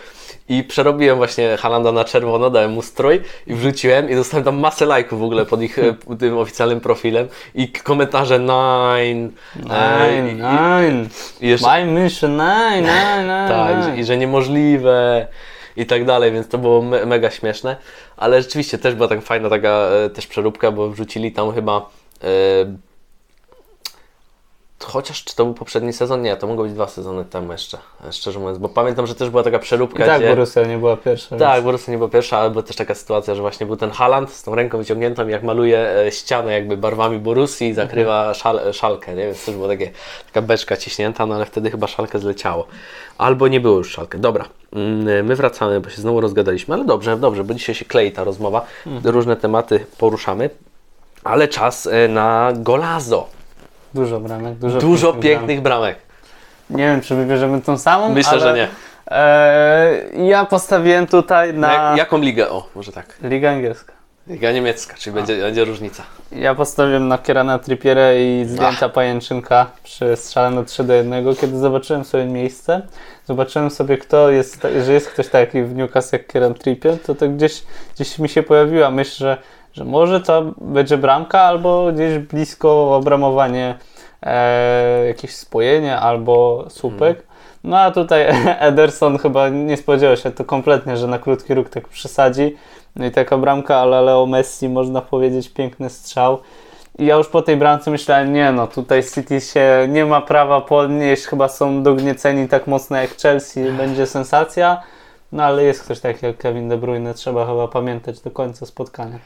[0.51, 4.85] I przerobiłem właśnie Halanda na czerwono, dałem mu strój i wrzuciłem i dostałem tam masę
[4.85, 9.29] lajków w ogóle pod ich e, tym oficjalnym profilem i komentarze nine.
[9.69, 9.99] e,
[10.37, 11.09] Nein,
[11.41, 13.49] i- i jeszcze- Bayern München, nein, nein, nein.
[13.49, 13.99] tak, nein.
[13.99, 15.27] i że niemożliwe
[15.77, 17.75] i tak dalej, więc to było me mega śmieszne,
[18.17, 19.69] ale rzeczywiście też była tak fajna taka
[20.05, 21.89] e, też przeróbka, bo wrzucili tam chyba
[22.23, 22.27] e,
[24.85, 26.21] chociaż czy to był poprzedni sezon?
[26.21, 27.77] Nie, to mogło być dwa sezony temu jeszcze,
[28.11, 30.29] szczerze mówiąc, bo pamiętam, że też była taka I przeróbka, tak gdzie...
[30.29, 31.37] Borussia nie była pierwsza.
[31.37, 33.91] Tak, więc- prostu nie była pierwsza, ale była też taka sytuacja, że właśnie był ten
[33.91, 38.33] Haland z tą ręką wyciągniętą i jak maluje e, ścianę jakby barwami Borussii i zakrywa
[38.33, 39.25] szal, szalkę, nie?
[39.25, 39.91] Więc też była takie,
[40.25, 42.67] taka beczka ciśnięta, no ale wtedy chyba szalkę zleciało.
[43.17, 44.17] Albo nie było już szalkę.
[44.17, 48.11] Dobra, mm, my wracamy, bo się znowu rozgadaliśmy, ale dobrze, dobrze, bo dzisiaj się klei
[48.11, 48.65] ta rozmowa,
[49.03, 50.49] różne tematy poruszamy,
[51.23, 53.40] ale czas e, na golazo.
[53.93, 55.23] Dużo bramek, dużo, Dużo bramek.
[55.23, 55.97] pięknych bramek.
[56.69, 58.67] Nie wiem, czy wybierzemy tą samą, Myślę, ale, że nie.
[59.11, 62.49] E, ja postawiłem tutaj na Jak, jaką ligę?
[62.49, 63.17] O, może tak.
[63.23, 63.93] Liga Angielska.
[64.27, 66.03] Liga niemiecka, czyli będzie, będzie różnica.
[66.31, 71.59] Ja postawiłem na Kierana Trippiera i zdjęcia pajęczynka przy strzale na 3 do 1, kiedy
[71.59, 72.81] zobaczyłem sobie miejsce,
[73.25, 77.29] zobaczyłem sobie kto jest, że jest ktoś taki w Newcastle jak Kieran Trippier, to to
[77.29, 77.63] gdzieś,
[77.95, 79.37] gdzieś mi się pojawiła myśl, że,
[79.73, 83.75] że może to będzie bramka albo gdzieś blisko obramowanie
[84.23, 87.23] e, jakieś spojenie albo słupek.
[87.63, 88.25] No a tutaj
[88.69, 92.55] Ederson chyba nie spodziewał się to kompletnie, że na krótki róg tak przesadzi.
[92.95, 96.39] No i taka bramka ale Leo Messi, można powiedzieć, piękny strzał.
[96.99, 100.61] I ja już po tej bramce myślałem, nie no, tutaj City się nie ma prawa
[100.61, 104.81] podnieść, chyba są dognieceni tak mocno jak Chelsea, będzie sensacja.
[105.31, 109.19] No ale jest ktoś taki jak Kevin De Bruyne, trzeba chyba pamiętać do końca spotkania.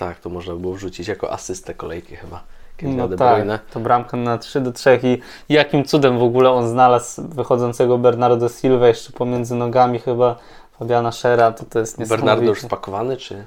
[0.00, 2.42] Tak, to można było wrzucić jako asystę kolejki chyba.
[2.76, 6.68] Kevina No tak, to bramka na 3 do 3 i jakim cudem w ogóle on
[6.68, 10.36] znalazł wychodzącego Bernardo Silva jeszcze pomiędzy nogami chyba
[10.78, 12.66] Fabiana Schera, to to jest Bernardo już niesamowite.
[12.66, 13.44] spakowany, czy,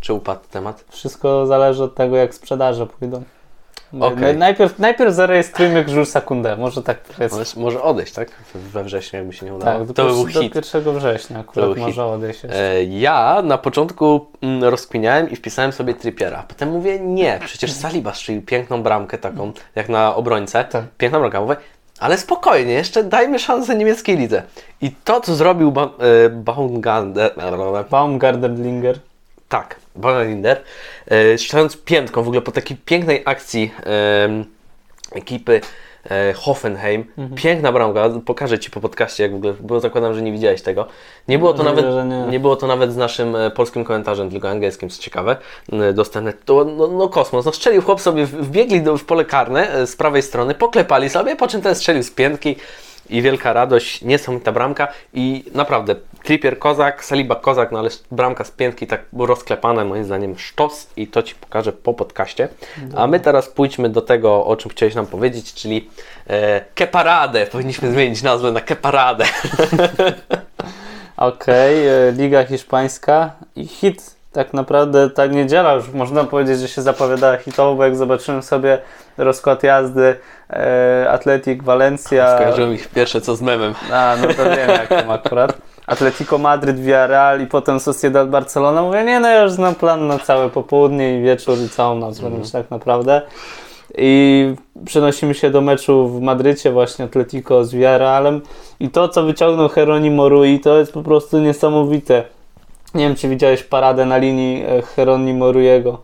[0.00, 0.84] czy upadł temat?
[0.88, 3.22] Wszystko zależy od tego, jak sprzedaże pójdą.
[4.00, 4.36] Okej.
[4.36, 7.62] Najpierw, najpierw zarejestrujmy Jules Secundę, może tak powiedzmy.
[7.62, 8.28] Może odejść, tak?
[8.54, 9.78] We wrześniu, jakby się nie udało.
[9.78, 10.54] Tak, do, to by był hit.
[10.54, 11.84] do 1 września akurat był hit.
[11.84, 12.70] może odejść jeszcze.
[12.72, 16.44] E, ja na początku mm, rozkminiałem i wpisałem sobie Trippiera.
[16.48, 20.64] Potem mówię, nie, przecież Saliba strzelił piękną bramkę taką, jak na obrońcę.
[20.64, 20.84] Tak.
[20.98, 21.40] Piękna bramka.
[21.40, 21.56] Mówię,
[21.98, 24.42] ale spokojnie, jeszcze dajmy szansę niemieckiej lidze.
[24.80, 26.28] I to, co zrobił ba e,
[27.90, 29.00] Baumgartner.
[29.48, 30.62] Tak, Bonalinder,
[31.06, 33.70] e, strzelając piętką w ogóle po takiej pięknej akcji
[35.12, 35.60] ekipy
[36.10, 37.04] e, Hoffenheim.
[37.18, 37.36] Mhm.
[37.36, 40.86] Piękna bramka, pokażę Ci po podcaście, jak w ogóle, bo zakładam, że nie widziałeś tego.
[41.28, 42.32] Nie było to, Możliwe, nawet, nie.
[42.32, 42.40] nie.
[42.40, 45.36] było to nawet z naszym e, polskim komentarzem, tylko angielskim, co ciekawe,
[45.94, 46.32] dostępne.
[46.32, 49.96] To no, no kosmos, no strzelił chłop sobie, wbiegli do, w pole karne e, z
[49.96, 52.56] prawej strony, poklepali sobie, po czym ten strzelił z piętki.
[53.10, 55.94] I wielka radość, niesamowita bramka i naprawdę
[56.28, 61.06] Trippier kozak, Saliba kozak, no ale bramka z piętki tak rozklepane moim zdaniem sztos i
[61.06, 62.48] to Ci pokażę po podcaście.
[62.96, 65.90] A my teraz pójdźmy do tego, o czym chciałeś nam powiedzieć, czyli
[66.30, 67.46] e, Keparadę.
[67.46, 69.24] Powinniśmy zmienić nazwę na Keparadę.
[71.16, 76.82] Okej, e, Liga Hiszpańska i hit tak naprawdę ta niedziela już można powiedzieć, że się
[76.82, 78.78] zapowiadała hitowo, bo jak zobaczyłem sobie
[79.18, 80.16] rozkład jazdy
[80.50, 82.34] e, Atletic Valencia.
[82.34, 83.74] Skojarzyłem ich pierwsze co z memem.
[83.92, 85.58] A, no to wiem jak tam akurat.
[85.88, 88.82] Atletico Madryt, Villarreal i potem Sociedad Barcelona.
[88.82, 92.18] Mówię, nie no, ja już znam plan na całe popołudnie i wieczór i całą noc
[92.18, 93.22] wręcz tak naprawdę.
[93.98, 98.40] I przenosimy się do meczu w Madrycie właśnie Atletico z Villarrealem
[98.80, 102.24] i to, co wyciągnął Heronimo Rui, to jest po prostu niesamowite.
[102.94, 105.98] Nie wiem, czy widziałeś paradę na linii e, Heronimo Ruiego.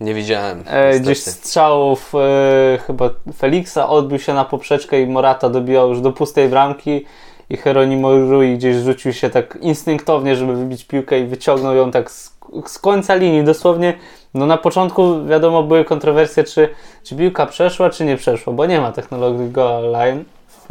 [0.00, 0.64] Nie widziałem.
[0.66, 6.12] E, gdzieś strzałów e, chyba Feliksa odbił się na poprzeczkę i Morata dobijał już do
[6.12, 7.04] pustej bramki
[7.50, 12.10] i Heronimo Rui gdzieś rzucił się tak instynktownie, żeby wybić piłkę i wyciągnął ją tak
[12.10, 13.94] z, z końca linii, dosłownie
[14.34, 16.68] no na początku wiadomo były kontrowersje, czy,
[17.02, 20.24] czy piłka przeszła, czy nie przeszła, bo nie ma technologii goal line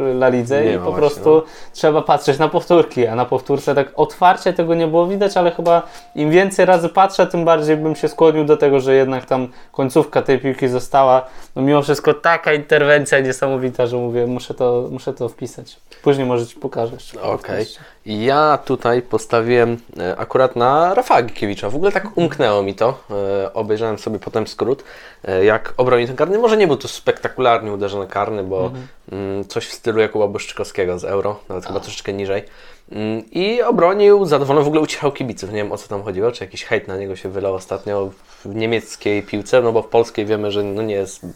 [0.04, 1.42] La Lidze Nie i po właśnie, prostu no.
[1.72, 5.82] trzeba patrzeć na powtórki, a na powtórce tak otwarcie tego nie było widać, ale chyba
[6.14, 10.22] im więcej razy patrzę, tym bardziej bym się skłonił do tego, że jednak tam końcówka
[10.22, 11.26] tej piłki została,
[11.56, 15.76] no mimo wszystko taka interwencja niesamowita, że mówię, muszę to, muszę to wpisać.
[16.02, 17.22] Później może Ci pokażę jeszcze.
[17.22, 17.66] Okej.
[17.99, 21.70] I Ja tutaj postawiłem e, akurat na Rafała Gikiewicza.
[21.70, 22.98] W ogóle tak umknęło mi to.
[23.10, 24.84] E, obejrzałem sobie potem skrót,
[25.24, 26.38] e, jak obronił ten karny.
[26.38, 28.70] Może nie był to spektakularnie uderzony karny, bo
[29.12, 32.42] mm, coś w stylu Jakuba Błyszczykowskiego z Euro, nawet chyba troszeczkę niżej.
[32.92, 35.50] Mm, I obronił, zadowolony, w ogóle ucichał kibiców.
[35.50, 38.10] Nie wiem o co tam chodziło, czy jakiś hejt na niego się wylał ostatnio
[38.44, 41.26] w niemieckiej piłce, no bo w polskiej wiemy, że no nie jest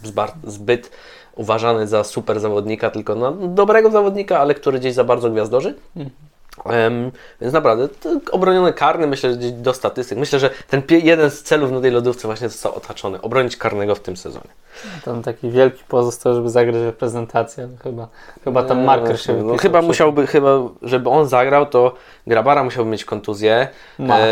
[0.44, 0.90] zbyt
[1.34, 5.74] uważany za super zawodnika, tylko no, dobrego zawodnika, ale który gdzieś za bardzo gwiazdorzy.
[6.70, 7.10] Em,
[7.40, 7.88] więc naprawdę,
[8.32, 10.18] obroniony karny, myślę, że gdzieś do statystyk.
[10.18, 13.20] Myślę, że ten jeden z celów na tej lodówce właśnie został otaczony.
[13.20, 14.48] Obronić karnego w tym sezonie.
[15.04, 18.08] Tam taki wielki pozostał, żeby zagrać reprezentację, ale chyba,
[18.44, 20.50] chyba tam marker się No, chyba przy- musiałby, chyba,
[20.82, 21.94] żeby on zagrał, to
[22.26, 23.68] Grabara musiałby mieć kontuzję.
[23.98, 24.18] Ma.
[24.18, 24.24] E,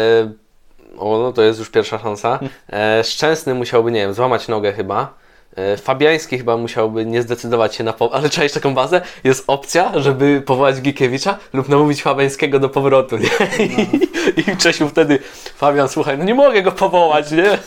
[0.98, 2.38] o, no to jest już pierwsza szansa.
[2.72, 5.14] E, Szczęsny musiałby, nie wiem, złamać nogę chyba.
[5.56, 8.14] E, Fabiański chyba musiałby nie zdecydować się na po...
[8.14, 9.00] Ale czaisz taką bazę?
[9.24, 13.28] Jest opcja, żeby powołać Gikiewicza lub namówić Fabiańskiego do powrotu, nie?
[13.66, 15.18] I, I Czesiu wtedy,
[15.56, 17.58] Fabian, słuchaj, no nie mogę go powołać, nie?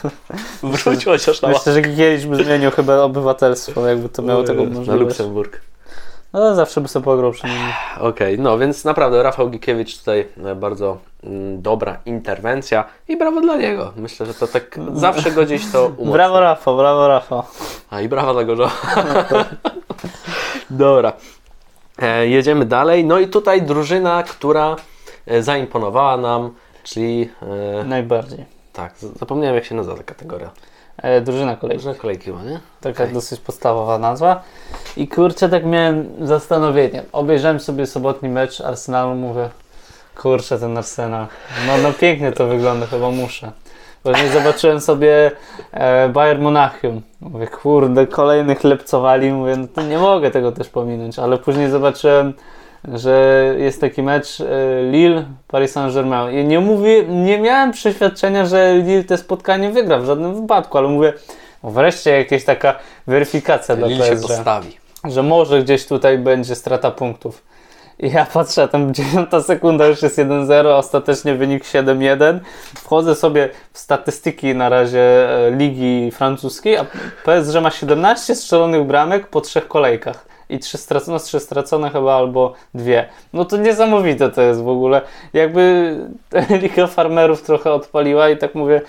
[0.63, 4.69] Wróć chociaż na Myślę, że kiedyś by zmienił chyba obywatelstwo, jakby to miało taką Na
[4.69, 5.01] możliwość.
[5.01, 5.61] Luksemburg.
[6.33, 7.73] No zawsze by sobie pograł przynajmniej.
[7.99, 10.97] Okej, no więc naprawdę Rafał Gikiewicz tutaj e, bardzo
[11.57, 13.93] dobra interwencja i brawo dla niego.
[13.95, 16.13] Myślę, że to tak zawsze go gdzieś to umocni.
[16.13, 17.43] Brawo Rafał, brawo Rafał.
[17.89, 18.71] A i brawa dla Gorzowa.
[20.69, 21.13] Dobra.
[22.01, 23.05] E, jedziemy dalej.
[23.05, 24.75] No i tutaj drużyna, która
[25.27, 26.53] e, zaimponowała nam,
[26.83, 27.29] czyli
[27.81, 28.45] e, Najbardziej.
[28.73, 30.49] tak, zapomniałem jak się nazywa ta kategoria.
[30.97, 31.81] E, drużyna kolejna.
[31.83, 32.59] Drużyna kolejki chyba, nie?
[32.81, 33.13] Taka Okej.
[33.13, 34.43] dosyć podstawowa nazwa.
[34.97, 37.03] I kurczę, tak miałem zastanowienie.
[37.11, 39.49] Obejrzałem sobie sobotni mecz Arsenalu, mówię,
[40.15, 41.27] kurczę, ten Arsenal.
[41.67, 43.51] No, no pięknie to wygląda, chyba muszę.
[44.03, 45.31] Później zobaczyłem sobie
[45.71, 47.01] e, Bayern Monachium.
[47.21, 49.31] Mówię, kurde, kolejnych lepcowali.
[49.31, 51.19] Mówię, no to nie mogę tego też pominąć.
[51.19, 52.33] Ale później zobaczyłem,
[52.93, 54.45] że jest taki mecz e,
[54.91, 56.39] Lille, Paris Saint-Germain.
[56.39, 60.87] I nie mówię, nie miałem przeświadczenia, że Lille te spotkanie wygra w żadnym wypadku, ale
[60.87, 61.13] mówię,
[61.63, 62.75] o, wreszcie jakaś taka
[63.07, 64.77] weryfikacja dla Lil się PSG postawi.
[65.03, 67.41] że może gdzieś tutaj będzie strata punktów.
[67.99, 72.39] I ja patrzę, tam 9 sekunda już jest 1-0, ostatecznie wynik 7-1.
[72.75, 76.85] Wchodzę sobie w statystyki na razie e, ligi francuskiej, a
[77.25, 80.25] PSG ma 17 strzelonych bramek po trzech kolejkach.
[80.49, 83.09] I trzy stracone, trzy stracone chyba albo dwie.
[83.33, 85.01] No to niesamowite to jest w ogóle.
[85.33, 85.95] Jakby
[86.61, 88.81] Liga Farmerów trochę odpaliła i tak mówię,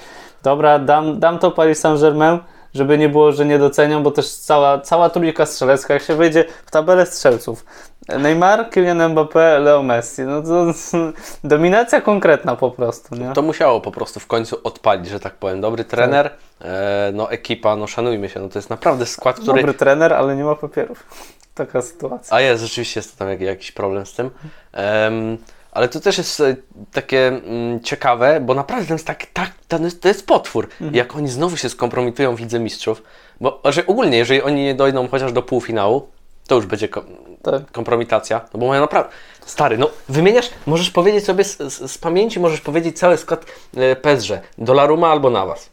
[0.42, 2.38] dobra, dam, dam to Paris Saint-Germain,
[2.76, 6.44] żeby nie było, że nie docenią, bo też cała, cała trójka strzelecka, jak się wejdzie
[6.66, 7.64] w tabelę strzelców.
[8.08, 10.22] Neymar, Kylian Mbappé, Leo Messi.
[10.22, 10.66] No to
[11.44, 13.32] dominacja konkretna po prostu, nie?
[13.32, 15.60] To musiało po prostu w końcu odpalić, że tak powiem.
[15.60, 19.60] Dobry trener, e, no ekipa, no szanujmy się, no to jest naprawdę skład, który...
[19.60, 21.06] Dobry trener, ale nie ma papierów.
[21.54, 22.36] Taka sytuacja.
[22.36, 24.30] A jest, rzeczywiście jest tam jak, jakiś problem z tym.
[25.76, 26.56] Ale to też jest e,
[26.92, 30.68] takie mm, ciekawe, bo naprawdę to jest, tak, tak, to jest, to jest potwór.
[30.92, 33.02] Jak oni znowu się skompromitują w Lidze Mistrzów,
[33.40, 36.08] bo że ogólnie, jeżeli oni nie dojdą chociaż do półfinału,
[36.48, 37.04] to już będzie ko-
[37.42, 37.70] Tak.
[37.72, 39.10] kompromitacja, no bo mają naprawdę...
[39.46, 43.44] Stary, no wymieniasz, możesz powiedzieć sobie z, z, z pamięci, możesz powiedzieć cały skład
[43.76, 45.70] e, PSG, Dolaruma albo Navas.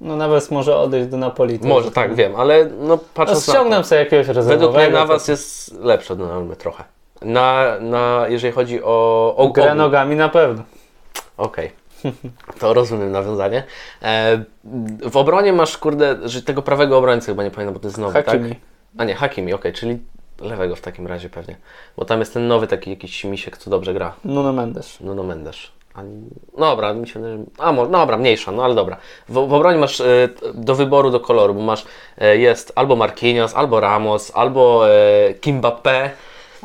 [0.00, 1.58] No nawet może odejść do Napoli.
[1.58, 4.58] to Może, tak, wiem, ale no No, patrząc na ściągnę to, sobie jakiegoś rezerwowego.
[4.60, 6.84] według mnie to- Navas jest lepszy od Donarumy trochę.
[7.24, 9.34] Na, na, jeżeli chodzi o...
[9.36, 10.62] o Grę nogami na pewno.
[11.36, 11.82] Okej.
[12.60, 13.62] To rozumiem nawiązanie.
[14.02, 14.44] E,
[15.10, 18.22] w obronie masz, kurde, że tego prawego obrońcy chyba nie pamiętam, bo to jest nowy,
[18.22, 18.48] Hakimi.
[18.48, 18.58] tak?
[18.98, 19.98] A nie, Hakimi, okej, czyli
[20.40, 21.56] lewego w takim razie pewnie.
[21.96, 24.14] Bo tam jest ten nowy taki jakiś misiek, co dobrze gra.
[24.24, 25.00] Nuno Mendes.
[25.00, 25.56] Nuno Mendes.
[25.94, 26.22] ani,
[26.58, 28.96] no dobra, mi się a może, no dobra, mniejsza, no ale dobra.
[29.28, 31.84] W, w obronie masz e, do wyboru, do koloru, bo masz,
[32.18, 36.10] e, jest albo Marquinhos, albo Ramos, albo e, Kimbappé,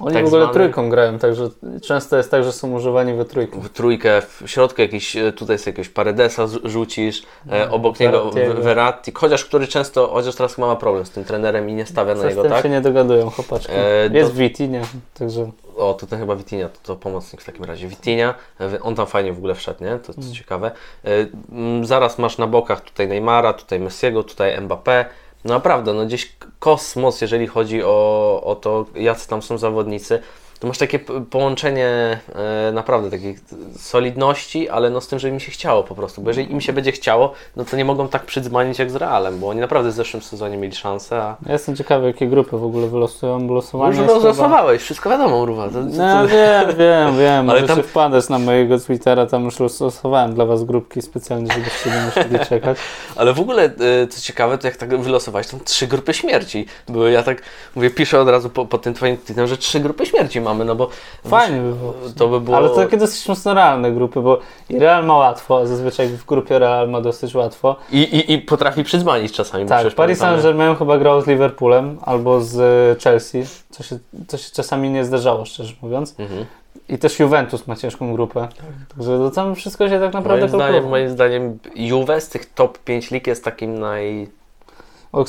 [0.02, 0.54] Oni tak w ogóle zwany.
[0.54, 1.50] trójką grają, także
[1.82, 3.60] często jest tak, że są używani we trójkę.
[3.62, 8.32] w trójkę, w środku jakiś, e, tutaj sobie jakiegoś Paredesa rzucisz, e, obok niego
[8.62, 12.16] Verratti, chociaż który często, chociaż teraz chyba ma problem z tym trenerem i nie stawia
[12.16, 12.64] na Coś niego, tak?
[12.64, 13.74] się nie dogadują, chłopaczki.
[13.76, 14.82] E, jest do- Viti, nie?
[15.14, 17.88] Także O, to ten chyba Vitinha, to, to pomocnik w takim razie.
[17.88, 19.98] Vitinha, e, on tam fajnie w ogóle wszedł, nie?
[20.00, 20.72] To co ciekawe.
[21.06, 21.10] E,
[21.52, 25.06] mm, Zaraz masz na bokach tutaj Neymara, tutaj Messiego, tutaj Mbappé.
[25.46, 30.22] No naprawdę, no gdzieś kosmos, jeżeli chodzi o, o to, jacy tam są zawodnicy.
[30.60, 31.00] To masz takie
[31.30, 33.36] połączenie e, naprawdę takiej
[33.78, 36.22] solidności, ale no z tym, że im się chciało po prostu.
[36.22, 39.40] Bo jeżeli im się będzie chciało, no to nie mogą tak przydzmanić jak z Realem,
[39.40, 41.36] bo oni naprawdę w zeszłym sezonie mieli szansę, a...
[41.46, 45.38] ja jestem ciekawy, jakie grupy w ogóle wylosują, bo losowanie Już jest chyba- wszystko wiadomo,
[45.38, 45.70] Urwa.
[45.70, 47.84] To, No wiem, wiem, wiem, Ale tam- tam...
[47.86, 52.78] wpadać na mojego Twittera, tam już losowałem dla was grupki specjalnie, żebyście nie musieli czekać.
[53.16, 57.12] Ale w ogóle, e, co ciekawe, to jak tak wylosowałeś, tam trzy grupy śmierci były.
[57.12, 57.42] Ja tak
[57.76, 60.76] mówię, piszę od razu po, po tym twoim tweetem, że trzy grupy śmierci mamy, no
[60.76, 60.90] bo
[61.28, 61.94] Fajnie by było.
[62.18, 62.58] to by było...
[62.58, 64.40] Ale to takie dosyć mocno realne grupy, bo
[64.70, 67.76] i Real ma łatwo, zazwyczaj w grupie Real ma dosyć łatwo.
[67.92, 69.66] I, i, I potrafi przydzmanić czasami.
[69.66, 74.52] Tak, Paris Saint-Germain chyba grał z Liverpoolem albo z e, Chelsea, co się, co się
[74.52, 76.16] czasami nie zdarzało, szczerze mówiąc.
[76.20, 76.46] Mhm.
[76.90, 78.48] I też Juventus ma ciężką grupę.
[78.96, 82.78] Także to tam wszystko się tak naprawdę Moim zdaniem, moim zdaniem Juve z tych top
[82.78, 84.30] 5 lig jest takim naj...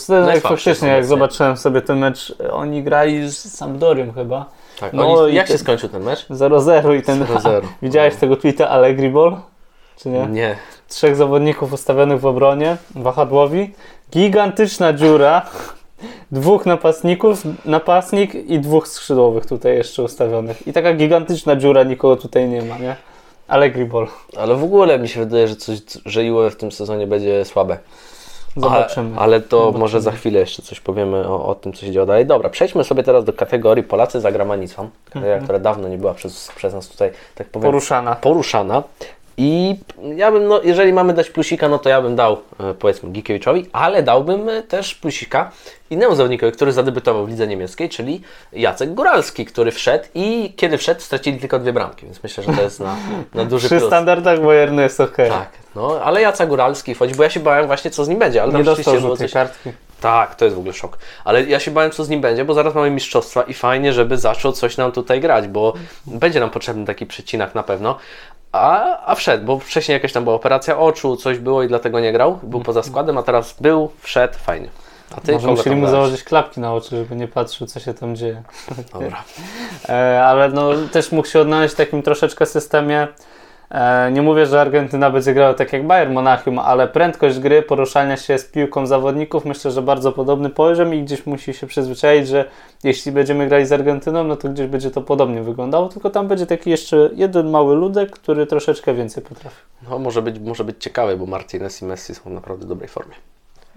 [0.08, 4.46] Najsłabszy faktycznie, jak zobaczyłem sobie ten mecz, oni grali z Sampdorią chyba.
[4.80, 6.26] Tak, No oni, jak się skończył ten mecz?
[6.28, 7.24] 0-0 i ten...
[7.24, 7.60] 0-0.
[7.82, 9.36] Widziałeś tego tweeta Allegri Ball?
[9.96, 10.26] Czy nie?
[10.26, 10.56] Nie.
[10.88, 13.74] Trzech zawodników ustawionych w obronie, wahadłowi.
[14.12, 15.46] Gigantyczna dziura.
[16.32, 20.66] Dwóch napastników, napastnik i dwóch skrzydłowych tutaj jeszcze ustawionych.
[20.66, 22.96] I taka gigantyczna dziura, nikogo tutaj nie ma, nie?
[23.48, 24.06] Allegri Ball.
[24.36, 27.78] Ale w ogóle mi się wydaje, że, coś, że Juve w tym sezonie będzie słabe.
[28.60, 29.16] Zobaczymy.
[29.16, 29.78] A, ale to Zobaczymy.
[29.80, 32.26] może za chwilę jeszcze coś powiemy o, o tym, co się dzieje dalej.
[32.26, 35.42] Dobra, przejdźmy sobie teraz do kategorii Polacy za granicą, Mhm.
[35.44, 38.16] która dawno nie była przez, przez nas tutaj, tak powiem, Poruszana.
[38.16, 38.82] poruszana.
[39.40, 39.76] I
[40.16, 43.66] ja bym, no, jeżeli mamy dać plusika, no to ja bym dał, e, powiedzmy, Gikiewiczowi,
[43.72, 45.50] ale dałbym e, też plusika
[45.90, 48.22] innemu zawodnikowi, który zadebiutował w lidze niemieckiej, czyli
[48.52, 52.62] Jacek Góralski, który wszedł i kiedy wszedł, stracili tylko dwie bramki, więc myślę, że to
[52.62, 52.96] jest na,
[53.34, 53.88] na duży Przy plus.
[53.88, 55.16] standardach Bayernu jest ok.
[55.16, 58.42] Tak, no, ale Jacek Góralski wchodzi, bo ja się bałem właśnie, co z nim będzie,
[58.42, 59.32] ale tam Nie dostał było coś...
[59.32, 59.70] kartki.
[60.00, 60.98] Tak, to jest w ogóle szok.
[61.24, 64.16] Ale ja się bałem, co z nim będzie, bo zaraz mamy mistrzostwa i fajnie, żeby
[64.16, 65.74] zaczął coś nam tutaj grać, bo
[66.06, 67.98] będzie nam potrzebny taki przecinak na pewno.
[68.52, 72.12] A, a wszedł, bo wcześniej jakaś tam była operacja oczu, coś było i dlatego nie
[72.12, 72.38] grał.
[72.42, 74.68] Był poza składem, a teraz był, wszedł, fajnie.
[75.16, 75.90] A ty Może musieli mu dałeś?
[75.90, 78.42] założyć klapki na oczy, żeby nie patrzył, co się tam dzieje.
[78.92, 79.24] Dobra.
[79.88, 83.08] E, ale no, też mógł się odnaleźć w takim troszeczkę systemie.
[83.70, 88.16] E, nie mówię, że Argentyna będzie grała tak jak Bayern Monachium, ale prędkość gry, poruszania
[88.16, 92.44] się z piłką zawodników, myślę, że bardzo podobny poziom i gdzieś musi się przyzwyczaić, że
[92.84, 96.46] jeśli będziemy grali z Argentyną, no to gdzieś będzie to podobnie wyglądało, tylko tam będzie
[96.46, 99.56] taki jeszcze jeden mały ludek, który troszeczkę więcej potrafi.
[99.90, 103.14] No, może być, może być ciekawe, bo Martinez i Messi są w naprawdę dobrej formie.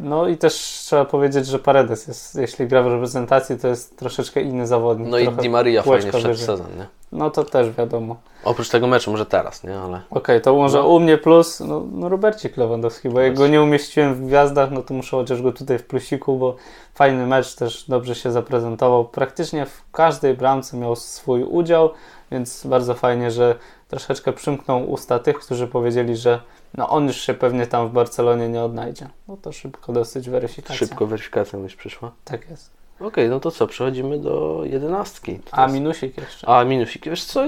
[0.02, 0.54] No i też
[0.86, 5.08] trzeba powiedzieć, że Paredes jest, jeśli gra w reprezentacji, to jest troszeczkę inny zawodnik.
[5.10, 6.88] No i Di Maria fajnie wszedł sezon, nie?
[7.12, 8.16] No to też wiadomo.
[8.44, 9.80] Oprócz tego meczu, może teraz, nie?
[9.80, 10.88] Ale Okej, to może No.
[10.88, 14.82] u mnie plus, no, no Robercik Lewandowski, bo jak go nie umieściłem w gwiazdach, no
[14.82, 16.56] to muszę chociaż go tutaj w plusiku, bo
[16.94, 19.06] fajny mecz też dobrze się zaprezentował.
[19.06, 21.90] Praktycznie w każdej bramce miał swój udział,
[22.32, 23.56] więc bardzo fajnie, że
[23.88, 26.40] troszeczkę przymknął usta tych, którzy powiedzieli, że
[26.78, 29.10] no on już się pewnie tam w Barcelonie nie odnajdzie.
[29.28, 30.76] No to szybko dosyć weryfikacja.
[30.76, 32.12] szybko weryfikacja już przyszła.
[32.26, 32.81] Tak jest.
[33.04, 35.40] Okej, no to co, przechodzimy do jedenastki.
[35.40, 36.50] To A jest- minusik jeszcze.
[36.50, 37.46] A minusik, wiesz co,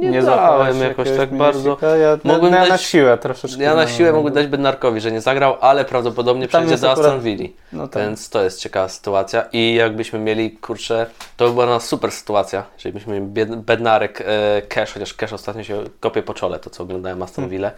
[0.00, 1.60] nie, nie dałem jakoś tak bardzo.
[1.62, 1.96] minusika?
[1.96, 3.62] Ja, Mogłem ja na dać- siłę troszeczkę.
[3.62, 6.90] Ja na no, siłę no, mogłem dać Bednarkowi, że nie zagrał, ale prawdopodobnie przejdzie do
[6.90, 7.48] Aston Villa.
[7.72, 8.02] No tak.
[8.02, 11.06] Więc to jest ciekawa sytuacja i jakbyśmy mieli, kurczę,
[11.36, 15.64] to by była na super sytuacja, jeżeli byśmy mieli Bednarek, e, Cash, chociaż Cash ostatnio
[15.64, 17.70] się kopie po czole, to co oglądałem Aston Villa.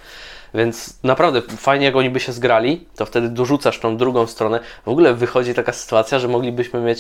[0.54, 4.60] Więc naprawdę fajnie, jak oni by się zgrali, to wtedy dorzucasz tą drugą stronę.
[4.86, 6.95] W ogóle wychodzi taka sytuacja, że moglibyśmy mieć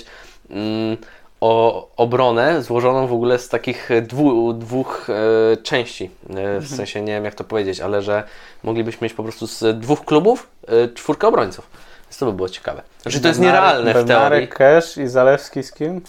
[0.50, 0.96] mm,
[1.40, 6.10] o, obronę złożoną w ogóle z takich dwu, dwóch e, części.
[6.30, 8.22] E, w sensie nie wiem jak to powiedzieć, ale że
[8.62, 11.70] moglibyśmy mieć po prostu z dwóch klubów e, czwórkę obrońców.
[12.04, 12.82] Więc to by było ciekawe.
[13.02, 14.48] Znaczy to jest nierealne w teorii.
[14.48, 16.00] Cash i Zalewski z kim?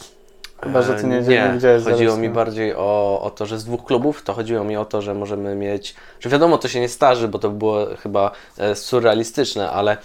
[0.64, 3.58] Chyba, że ty nie, E, nie, nie widziałeś chodziło mi bardziej o, o to, że
[3.60, 6.80] z dwóch klubów, to chodziło mi o to, że możemy mieć, że wiadomo, to się
[6.80, 9.98] nie starzy, bo to by było chyba e, surrealistyczne, ale e,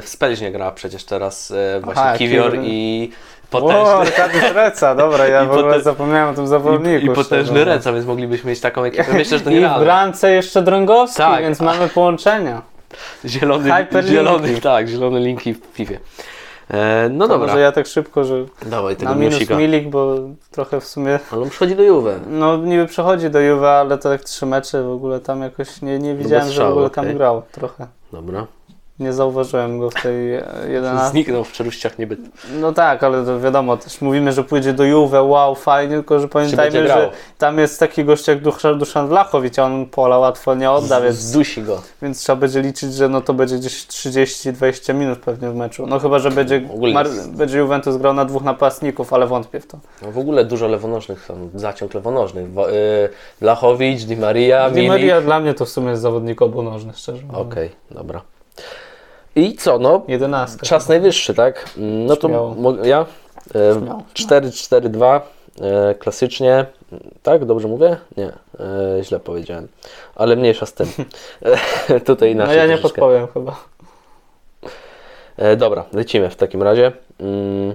[0.00, 2.64] w Spelźnie gra przecież teraz e, właśnie Aha, Kiwior Kiwior.
[2.66, 3.10] i
[3.50, 7.06] potężny, Arkadiusz Reca, dobra, ja I w ogóle potem- zapomniałem o tym zawodniku.
[7.06, 7.64] i, i potężny szczerze.
[7.64, 9.12] Reca, więc moglibyśmy mieć taką ekipę.
[9.12, 11.42] Myślę, że to I w bramce jeszcze Drągowski, Tak.
[11.42, 12.62] więc mamy połączenia.
[13.24, 14.16] Zielony, Hyperlinki.
[14.16, 15.94] zielony, tak, zielone linki w FIFA.
[16.70, 18.34] E, no To dobra, Może ja tak szybko, że
[18.66, 20.16] dawaj tego na minus milik, bo
[20.50, 22.20] trochę w sumie, Ale on przychodzi do Juve.
[22.26, 25.98] no niby przechodzi do Juve, ale to tak trzy mecze w ogóle tam jakoś nie,
[25.98, 27.86] nie widziałem, że w ogóle tam grał trochę.
[28.12, 28.46] Dobra.
[29.00, 31.10] Nie zauważyłem go w tej e, 11.
[31.10, 32.20] Zniknął w czeluściach niebyt.
[32.60, 36.28] No tak, ale to wiadomo, też mówimy, że pójdzie do Juve, wow, fajnie, tylko że
[36.28, 38.38] pamiętajmy, że tam jest taki gość jak
[38.78, 41.82] Duszan, Wlachowicz, a on pola łatwo nie odda, więc, Zdusi go.
[42.02, 45.86] więc trzeba będzie liczyć, że no to będzie gdzieś 30-20 minut pewnie w meczu.
[45.86, 49.78] No chyba, że będzie, Mar- będzie Juventus grał na dwóch napastników, ale wątpię w to.
[50.02, 52.52] No w ogóle dużo lewonożnych są, zaciąg lewonożnych.
[52.52, 53.08] Wo- y,
[53.40, 54.88] Blachowicz, Di Maria, Di Milik.
[54.90, 57.46] Maria dla mnie to w sumie jest zawodnik obunożny, szczerze mówiąc.
[57.52, 58.22] Okej, dobra.
[59.36, 60.66] I co, no, Jedenastka.
[60.66, 61.70] czas najwyższy, tak?
[61.78, 62.54] Mm, No to Śmiało.
[62.54, 63.06] mo- ja?
[63.54, 64.02] E, Śmiało.
[64.14, 65.20] 4-4-2,
[65.60, 66.66] e, klasycznie.
[67.22, 67.96] Tak, dobrze mówię?
[68.16, 69.68] Nie, e, źle powiedziałem.
[70.14, 70.86] Ale mniejsza z tym.
[71.88, 73.00] E, tutaj No inaczej ja nie troszeczkę.
[73.00, 73.56] podpowiem chyba.
[75.36, 76.92] E, dobra, lecimy w takim razie.
[77.20, 77.74] Mm.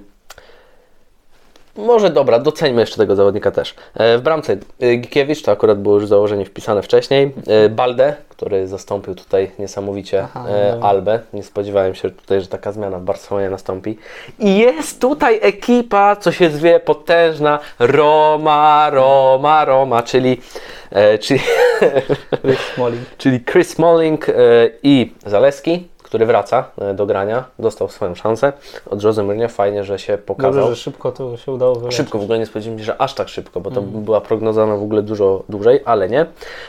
[1.78, 3.76] Może dobra, doceńmy jeszcze tego zawodnika też.
[3.94, 7.32] E, w bramce e, Gikiewicz, to akurat było już założenie wpisane wcześniej.
[7.48, 10.90] E, Balde, który zastąpił tutaj niesamowicie Aha, dobra.
[10.90, 11.20] Albę.
[11.34, 13.98] Nie spodziewałem się tutaj, że taka zmiana w Barcelonie nastąpi.
[14.40, 20.42] I jest tutaj ekipa, co się zwie, potężna Roma, Roma, Roma, czyli,
[21.20, 21.40] czyli
[22.44, 23.02] Rich Smalling.
[23.18, 24.26] czyli Chris Smalling
[24.84, 28.54] i Zaleski, który wraca e, do grania, dostał swoją szansę
[28.90, 29.50] od Jose Mourinho.
[29.50, 30.54] Fajnie, że się pokazał.
[30.54, 31.98] Dobrze, że szybko to się udało wyleczyć.
[31.98, 34.84] Szybko, w ogóle nie spodziewałem się, że aż tak szybko, bo to była prognozowana w
[34.84, 36.26] ogóle dużo dłużej, ale nie.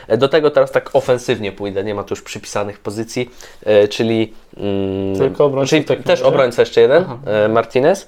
[0.07, 3.29] E, Do tego teraz tak ofensywnie pójdę, nie ma tu już przypisanych pozycji,
[3.65, 6.25] e, czyli, mm, Tylko obrońców czyli też razie?
[6.25, 8.07] obrońca jeszcze jeden, e, Martinez,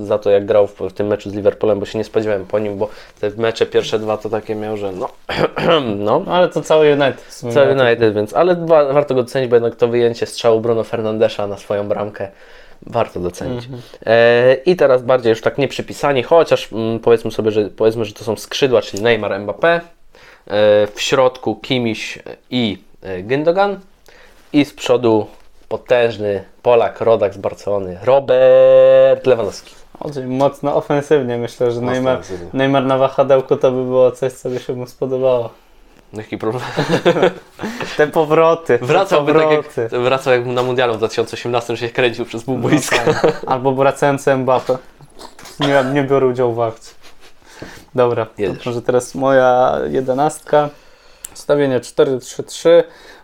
[0.00, 2.58] za to jak grał w, w tym meczu z Liverpoolem, bo się nie spodziewałem po
[2.58, 2.88] nim, bo
[3.20, 5.08] te mecze pierwsze dwa to takie miał, że no,
[5.96, 7.20] no, ale to cały United.
[7.54, 11.46] Cały United, więc, ale wa- warto go docenić, bo jednak to wyjęcie strzału Bruno Fernandesza
[11.46, 12.28] na swoją bramkę
[12.82, 13.64] warto docenić.
[13.64, 13.82] Mhm.
[14.06, 18.12] E, I teraz bardziej już tak nie przypisani, chociaż mm, powiedzmy sobie, że powiedzmy, że
[18.12, 19.80] to są skrzydła, czyli Neymar, Mbappé, e,
[20.94, 22.18] w środku Kimiś
[22.50, 23.76] i e, Gündogan
[24.52, 25.26] i z przodu
[25.68, 29.74] potężny Polak, rodak z Barcelony, Robert Lewandowski.
[30.26, 32.20] Mocno ofensywnie myślę, że Neymar.
[32.52, 35.50] Neymar na wahadełku to by było coś, co by się mu spodobało.
[36.12, 36.64] Jaki problem?
[37.96, 38.78] Te powroty.
[38.82, 39.88] Wracałby tak powroty.
[39.92, 42.96] jak, wracał jak na mundialu w 2018, że się kręcił przez pół No boiska.
[42.96, 43.42] tak.
[43.46, 44.76] Albo wracający Mbappé.
[45.60, 46.94] Nie, nie biorę udziału w akcji.
[47.94, 48.26] Dobra,
[48.66, 50.68] może teraz moja jedenastka.
[51.34, 52.68] Stawienie 4-3-3.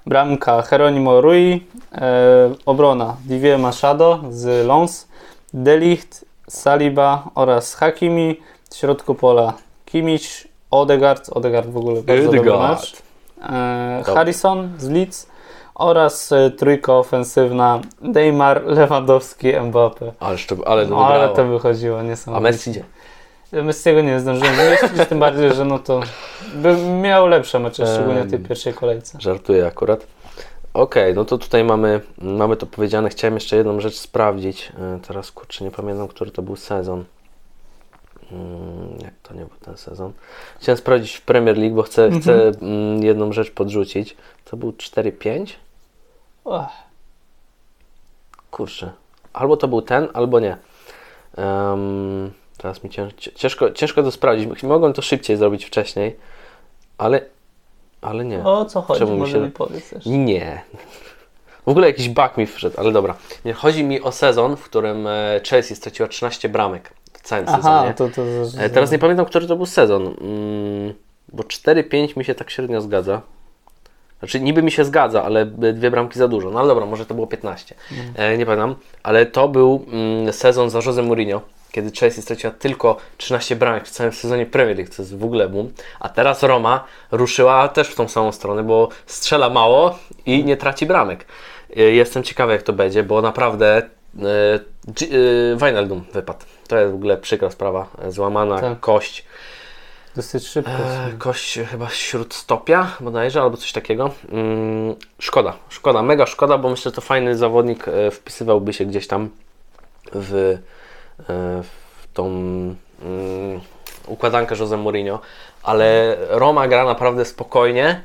[0.07, 1.67] Bramka Jeronimo Rui.
[1.95, 5.09] E, obrona Didier Machado z Lons.
[5.55, 8.41] Delicht, Saliba oraz Hakimi.
[8.71, 9.53] W środku pola
[9.85, 11.29] Kimmich, Odegaard.
[11.33, 12.81] Odegaard w ogóle bardzo dobry Odegaard.
[12.81, 13.03] mecz.
[13.43, 14.15] E, Dobry.
[14.15, 15.27] Harrison z Leeds
[15.75, 20.13] oraz e, trójka ofensywna Neymar, Lewandowski, Mbappe.
[20.21, 22.43] Ale, szczep- ale to No, ale to wychodziło A niesamowicie.
[22.53, 22.85] Messi gdzie?
[23.63, 26.01] Messiego nie zdążyłem zmieścić, tym bardziej, że no to
[26.55, 29.19] by miał lepsze mecze, szczególnie w tej pierwszej kolejce.
[29.21, 30.07] Żartuję akurat.
[30.75, 33.09] Okej, no to tutaj mamy, mamy to powiedziane.
[33.09, 34.73] Chciałem jeszcze jedną rzecz sprawdzić.
[34.97, 37.05] E, Teraz kurczę, nie pamiętam, który to był sezon.
[38.33, 40.13] Mm, Nie, to nie był ten sezon.
[40.61, 44.17] Chciałem sprawdzić w Premier League, bo chcę, chcę mm, jedną rzecz podrzucić.
[44.45, 45.47] To był 4-5?
[46.45, 46.65] Och,
[48.51, 48.93] Kurczę.
[49.33, 50.57] Albo to był ten, albo nie.
[51.37, 54.63] Em, teraz mi cięż, ciężko, ciężko to sprawdzić.
[54.63, 56.17] Mogłem to szybciej zrobić wcześniej,
[56.99, 57.21] ale,
[58.01, 58.45] ale nie.
[58.45, 58.99] o co chodzi?
[59.01, 60.11] Czemu mi się- mi powiedz jeszcze.
[60.11, 60.63] Nie.
[61.67, 63.15] W ogóle jakiś bug mi wszedł, ale dobra.
[63.45, 66.93] Nie, chodzi mi o sezon, w którym e, Chelsea straciła 13 bramek
[67.23, 67.95] całym Aha, sezonie.
[67.95, 68.23] to, to,
[68.63, 70.03] E, Teraz nie pamiętam, który to był sezon.
[70.03, 70.95] Mm,
[71.33, 73.23] bo 4-5 mi się tak średnio zgadza.
[74.19, 76.51] Znaczy niby mi się zgadza, ale dwie bramki za dużo.
[76.51, 77.75] No ale dobra, może to było 15.
[78.17, 78.75] E, nie pamiętam.
[79.03, 81.41] Ale to był mm, sezon za Jose Mourinho,
[81.73, 85.49] kiedy Chelsea straciła tylko 13 bramek w całym sezonie Premier League, co jest w ogóle
[85.49, 85.73] boom.
[86.01, 90.87] A teraz Roma ruszyła też w tą samą stronę, bo strzela mało i nie traci
[90.87, 91.27] bramek.
[91.77, 93.83] E, jestem ciekawy jak to będzie, bo naprawdę
[95.57, 96.41] Wijnaldum wypadł.
[96.73, 97.87] To jest w ogóle przykra sprawa.
[98.09, 98.81] Złamana Tak.
[98.81, 99.25] kość.
[100.17, 100.71] Dosyć szybko.
[100.73, 104.11] E, kość chyba śródstopia bodajże, albo coś takiego.
[104.33, 109.07] Mm, szkoda, szkoda, mega szkoda, bo myślę, że to fajny zawodnik e, wpisywałby się gdzieś
[109.07, 109.29] tam
[110.13, 110.59] w, e,
[111.63, 113.61] w tą mm,
[114.07, 115.21] układankę Jose Mourinho,
[115.63, 118.03] ale Roma gra naprawdę spokojnie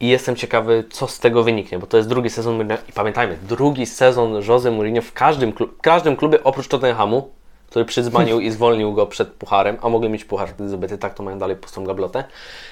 [0.00, 3.38] i jestem ciekawy, co z tego wyniknie, bo to jest drugi sezon Mourinho i pamiętajmy,
[3.42, 7.39] drugi sezon Jose Mourinho w każdym, klub, w każdym klubie oprócz Tottenhamu,
[7.70, 11.22] który przydzwonił i zwolnił go przed pucharem, a mogli mieć puchar wtedy zdobyty, tak to
[11.22, 12.24] mają dalej pustą gablotę.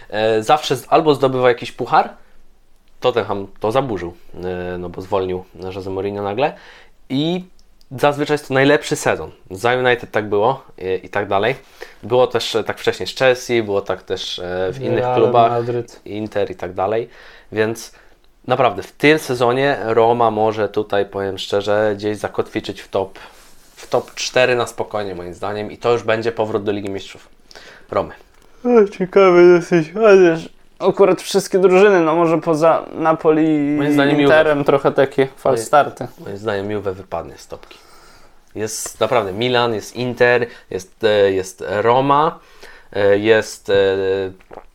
[0.09, 2.11] E, zawsze albo zdobywa jakiś puchar,
[3.01, 5.45] Tottenham to zaburzył, e, no bo zwolnił
[5.75, 6.53] Jose Mourinho nagle
[7.09, 7.45] i
[7.91, 9.31] zazwyczaj jest to najlepszy sezon.
[9.51, 11.55] Za United tak było i, i tak dalej.
[12.03, 15.51] Było też e, tak wcześniej z Chelsea, było tak też e, w innych Real klubach,
[15.51, 16.01] Madryt.
[16.05, 17.09] Inter i tak dalej,
[17.53, 17.93] więc
[18.47, 23.19] naprawdę w tym sezonie Roma może tutaj, powiem szczerze, gdzieś zakotwiczyć w top,
[23.89, 27.29] w top 4 na spokojnie moim zdaniem i to już będzie powrót do Ligi Mistrzów.
[27.91, 28.15] Romy.
[28.65, 34.65] O, ciekawy dosyć, chociaż akurat wszystkie drużyny, no może poza Napoli Moim i zdaniem Interem
[34.65, 36.07] trochę takie falstarty.
[36.25, 37.79] Moim zdaniem Juve wypadnie z topki.
[38.55, 42.39] Jest naprawdę Milan, jest Inter, jest, e, jest Roma,
[42.93, 43.73] e, jest,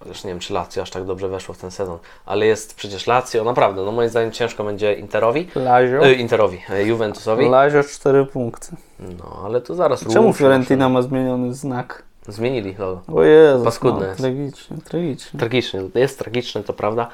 [0.05, 3.07] już nie wiem czy Lazio aż tak dobrze weszło w ten sezon, ale jest przecież
[3.07, 6.05] Lazio, naprawdę, no moim zdaniem ciężko będzie Interowi, Lazio?
[6.05, 8.67] e, Interowi, e, Juventusowi, Lazio 4 punkty.
[8.99, 12.03] no ale to zaraz Czemu Fiorentina ma zmieniony znak?
[12.27, 13.01] Zmienili logo.
[13.13, 14.17] O Jezu, Paskudne no, jest.
[14.21, 15.39] tragicznie, tragicznie.
[15.39, 17.07] Tragiczny, jest tragiczny, to prawda.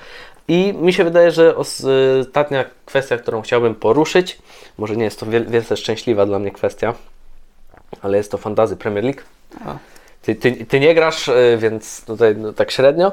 [0.48, 4.40] I mi się wydaje, że y, ostatnia kwestia, którą chciałbym poruszyć,
[4.78, 6.94] może nie jest to wiel- wielce szczęśliwa dla mnie kwestia,
[8.02, 9.22] ale jest to fantazy Premier League.
[9.66, 9.78] A.
[10.22, 13.12] Ty, ty, ty nie grasz, y, więc tutaj no, tak średnio.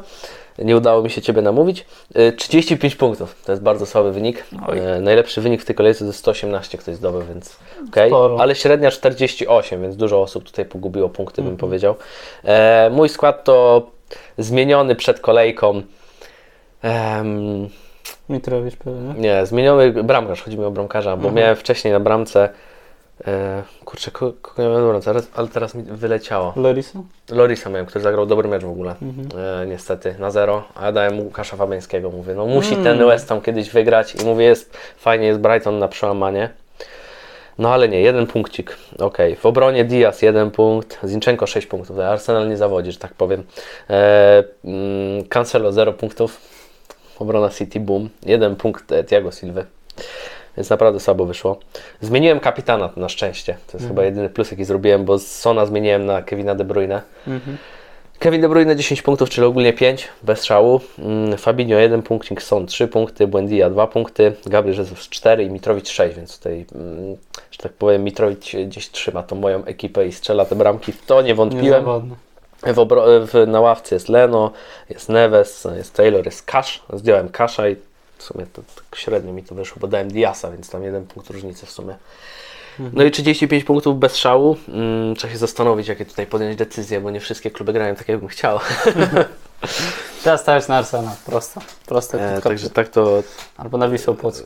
[0.59, 1.87] Nie udało mi się Ciebie namówić.
[2.19, 4.45] Y, 35 punktów, to jest bardzo słaby wynik.
[4.69, 4.79] Oj.
[4.79, 7.57] Y, Najlepszy wynik w tej kolejce to jest 118 ktoś zdobył, więc
[7.89, 8.11] okej.
[8.11, 8.37] Sporo.
[8.41, 11.57] Ale średnia 48, więc dużo osób tutaj pogubiło punkty, Mhm.
[11.57, 11.95] bym powiedział.
[12.45, 13.87] E, mój skład to
[14.39, 15.83] zmieniony przed kolejką.
[18.29, 19.15] Mitrowicz pewnie.
[19.21, 22.49] nie, zmieniony bramkarz, chodzi mi o bramkarza, bo miałem wcześniej na bramce.
[23.27, 26.53] E, kurczę, ko- kogo miałem na bramce, ale- teraz mi wyleciało.
[26.57, 26.99] Lorisa?
[27.31, 28.95] Lorisa miałem, który zagrał dobry mecz w ogóle.
[29.63, 32.11] E, niestety na zero, a ja dałem mu Łukasza Fabiańskiego.
[32.11, 35.89] Mówię, no musi ten West Ham kiedyś wygrać i mówię, jest fajnie, jest Brighton na
[35.89, 36.51] przełamanie.
[37.59, 38.77] No ale nie, jeden punkcik.
[38.99, 41.99] Okej, w obronie Diaz jeden punkt, Zinchenko 6 punktów.
[41.99, 43.43] Arsenal nie zawodzi, że tak powiem.
[43.91, 46.41] E, mm, Cancelo 0 punktów.
[47.19, 48.09] Obrona City boom.
[48.27, 49.63] Jeden punkt e, Thiago Silva.
[50.57, 51.59] Więc naprawdę słabo wyszło.
[52.01, 53.57] Zmieniłem kapitana na szczęście.
[53.67, 57.03] To jest chyba jedyny plus, jaki zrobiłem, bo z Sona zmieniłem na Kevina De Bruyne.
[58.19, 60.81] Kevin De Bruyne 10 punktów, czyli ogólnie 5, bez szału.
[60.99, 65.89] Mm, Fabinho 1 punkcik, Son 3 punkty, Buendia 2 punkty, Gabriel Jesus 4 i Mitrowicz
[65.89, 67.17] 6, więc tutaj, mm,
[67.51, 70.93] że tak powiem, Mitrowicz gdzieś trzyma tą moją ekipę i strzela te bramki.
[70.93, 71.85] W to nie wątpiłem.
[71.85, 72.87] W
[73.27, 74.53] w, na ławce jest Leno,
[74.91, 76.83] jest Neves, jest Taylor, jest Cash.
[76.93, 77.77] Zdjąłem Kasza i
[78.19, 81.31] w sumie to tak średnio mi to wyszło, bo dałem Diasa, więc tam jeden punkt
[81.31, 81.97] różnicy w sumie.
[82.93, 84.57] No i 35 punktów bez szału.
[84.69, 88.29] Mm, trzeba się zastanowić, jakie tutaj podjąć decyzje, bo nie wszystkie kluby grają tak, jakbym
[88.29, 88.59] chciał.
[90.25, 91.61] Teraz stawiać na Arsenal, prosto.
[91.87, 93.23] Proste, E, także tak to,
[93.57, 94.45] Albo na Wisłę Płock.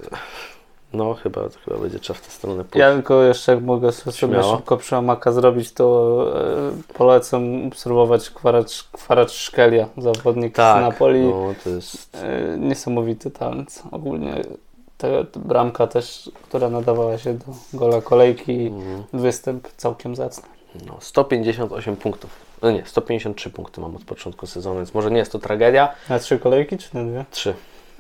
[0.93, 2.77] No chyba, chyba będzie trzeba w tę stronę pójść.
[2.77, 4.57] Ja tylko jeszcze jak mogę sobie Śmiało.
[4.57, 11.21] szybko przełamaka zrobić, to e, polecam obserwować Kwaracz, Kwaracz Szkelia, zawodnik z tak, Napoli.
[11.21, 12.17] no to jest...
[12.17, 13.83] E, niesamowity talent.
[13.91, 14.43] Ogólnie
[14.99, 20.49] ta bramka też, która nadawała się do gola kolejki, mm, występ całkiem zacny.
[20.87, 22.31] No, 158 punktów.
[22.63, 25.95] No nie, 153 punkty mam od początku sezonu, więc może nie jest to tragedia.
[26.09, 27.25] Na trzy kolejki czy na dwie?
[27.31, 27.55] 3.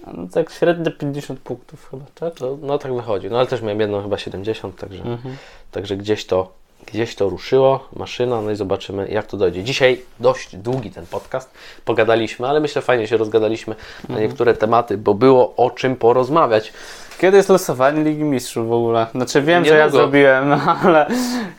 [0.07, 2.40] No tak średnio 50 punktów chyba, tak?
[2.40, 3.30] No, no tak wychodzi.
[3.30, 5.36] No ale też miałem jedną chyba 70, także, Mhm.
[5.70, 9.64] także gdzieś to gdzieś to ruszyło, maszyna, no i zobaczymy jak to dojdzie.
[9.64, 11.51] Dzisiaj dość długi ten podcast,
[11.84, 13.74] pogadaliśmy, ale myślę fajnie się rozgadaliśmy
[14.09, 14.28] na Mhm.
[14.28, 16.72] niektóre tematy, bo było o czym porozmawiać.
[17.18, 19.07] Kiedy jest losowanie Ligi Mistrzów w ogóle?
[19.12, 21.07] Znaczy wiem, że ja zrobiłem, no, ale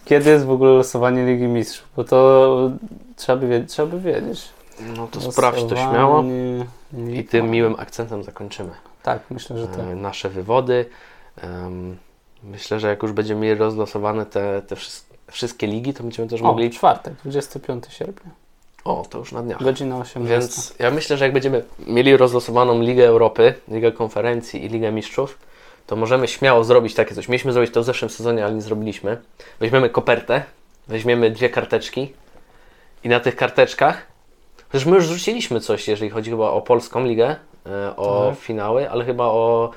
[0.06, 1.88] kiedy jest w ogóle losowanie Ligi Mistrzów?
[1.96, 2.72] Bo to
[3.16, 4.50] trzeba by, wiedzieć, trzeba by wiedzieć.
[4.98, 6.24] No to sprawdź to śmiało
[7.14, 8.72] i tym miłym akcentem zakończymy.
[9.04, 9.80] Tak, myślę, że tak.
[9.80, 10.86] e, nasze wywody.
[12.44, 16.42] Myślę, że jak już będziemy mieli rozlosowane te, te wszys- wszystkie ligi, to będziemy też
[16.42, 16.70] O, mogli.
[16.70, 18.32] czwartek, 25 sierpnia,
[18.86, 19.64] O, to już na dniach.
[19.64, 20.30] godzina 18.
[20.36, 25.38] Więc ja myślę, że jak będziemy mieli rozlosowaną Ligę Europy, Ligę Konferencji i Ligę Mistrzów,
[25.88, 27.30] to możemy śmiało zrobić takie coś.
[27.30, 29.18] Mieliśmy zrobić to w zeszłym sezonie, ale nie zrobiliśmy.
[29.60, 30.44] Weźmiemy kopertę,
[30.88, 32.14] weźmiemy dwie karteczki
[33.04, 34.06] i na tych karteczkach,
[34.72, 38.40] chociaż my już rzuciliśmy coś, jeżeli chodzi chyba o polską ligę, e, o Tak.
[38.40, 39.70] finały, ale chyba o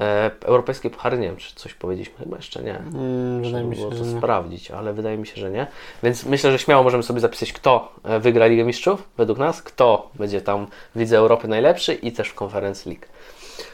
[0.00, 2.76] e, europejskie puchary, nie wiem, czy coś powiedzieliśmy, chyba jeszcze nie.
[2.78, 4.18] Mm, Trzeba wydaje mi było się, to że nie.
[4.18, 5.66] sprawdzić, ale wydaje mi się, że nie.
[6.02, 10.10] Więc myślę, że śmiało możemy sobie zapisać, kto e, wygra Ligę Mistrzów według nas, kto
[10.14, 13.06] będzie tam w Lidze Europy najlepszy i też w konferencji League.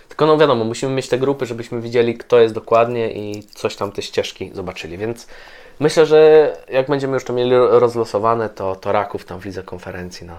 [0.09, 3.93] Tylko no wiadomo, musimy mieć te grupy, żebyśmy widzieli, kto jest dokładnie i coś tam
[3.93, 4.99] te ścieżki zobaczyli.
[4.99, 5.27] Więc
[5.81, 9.63] myślę, że jak będziemy już to mieli ro- rozlosowane, to, to Raków tam w Lidze
[9.63, 10.27] Konferencji.
[10.27, 10.35] No.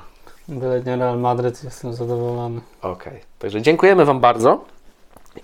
[0.52, 2.61] Byle nie Real Madryt, jestem zadowolony.
[2.82, 3.19] Okej.
[3.40, 4.65] Także dziękujemy Wam bardzo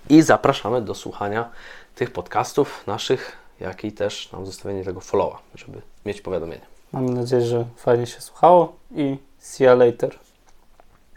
[0.10, 1.50] i zapraszamy do słuchania
[1.96, 6.66] tych podcastów naszych jak i też nam zostawienie tego followa, żeby mieć powiadomienie.
[6.92, 10.20] Mam nadzieję, że fajnie się słuchało i see you later.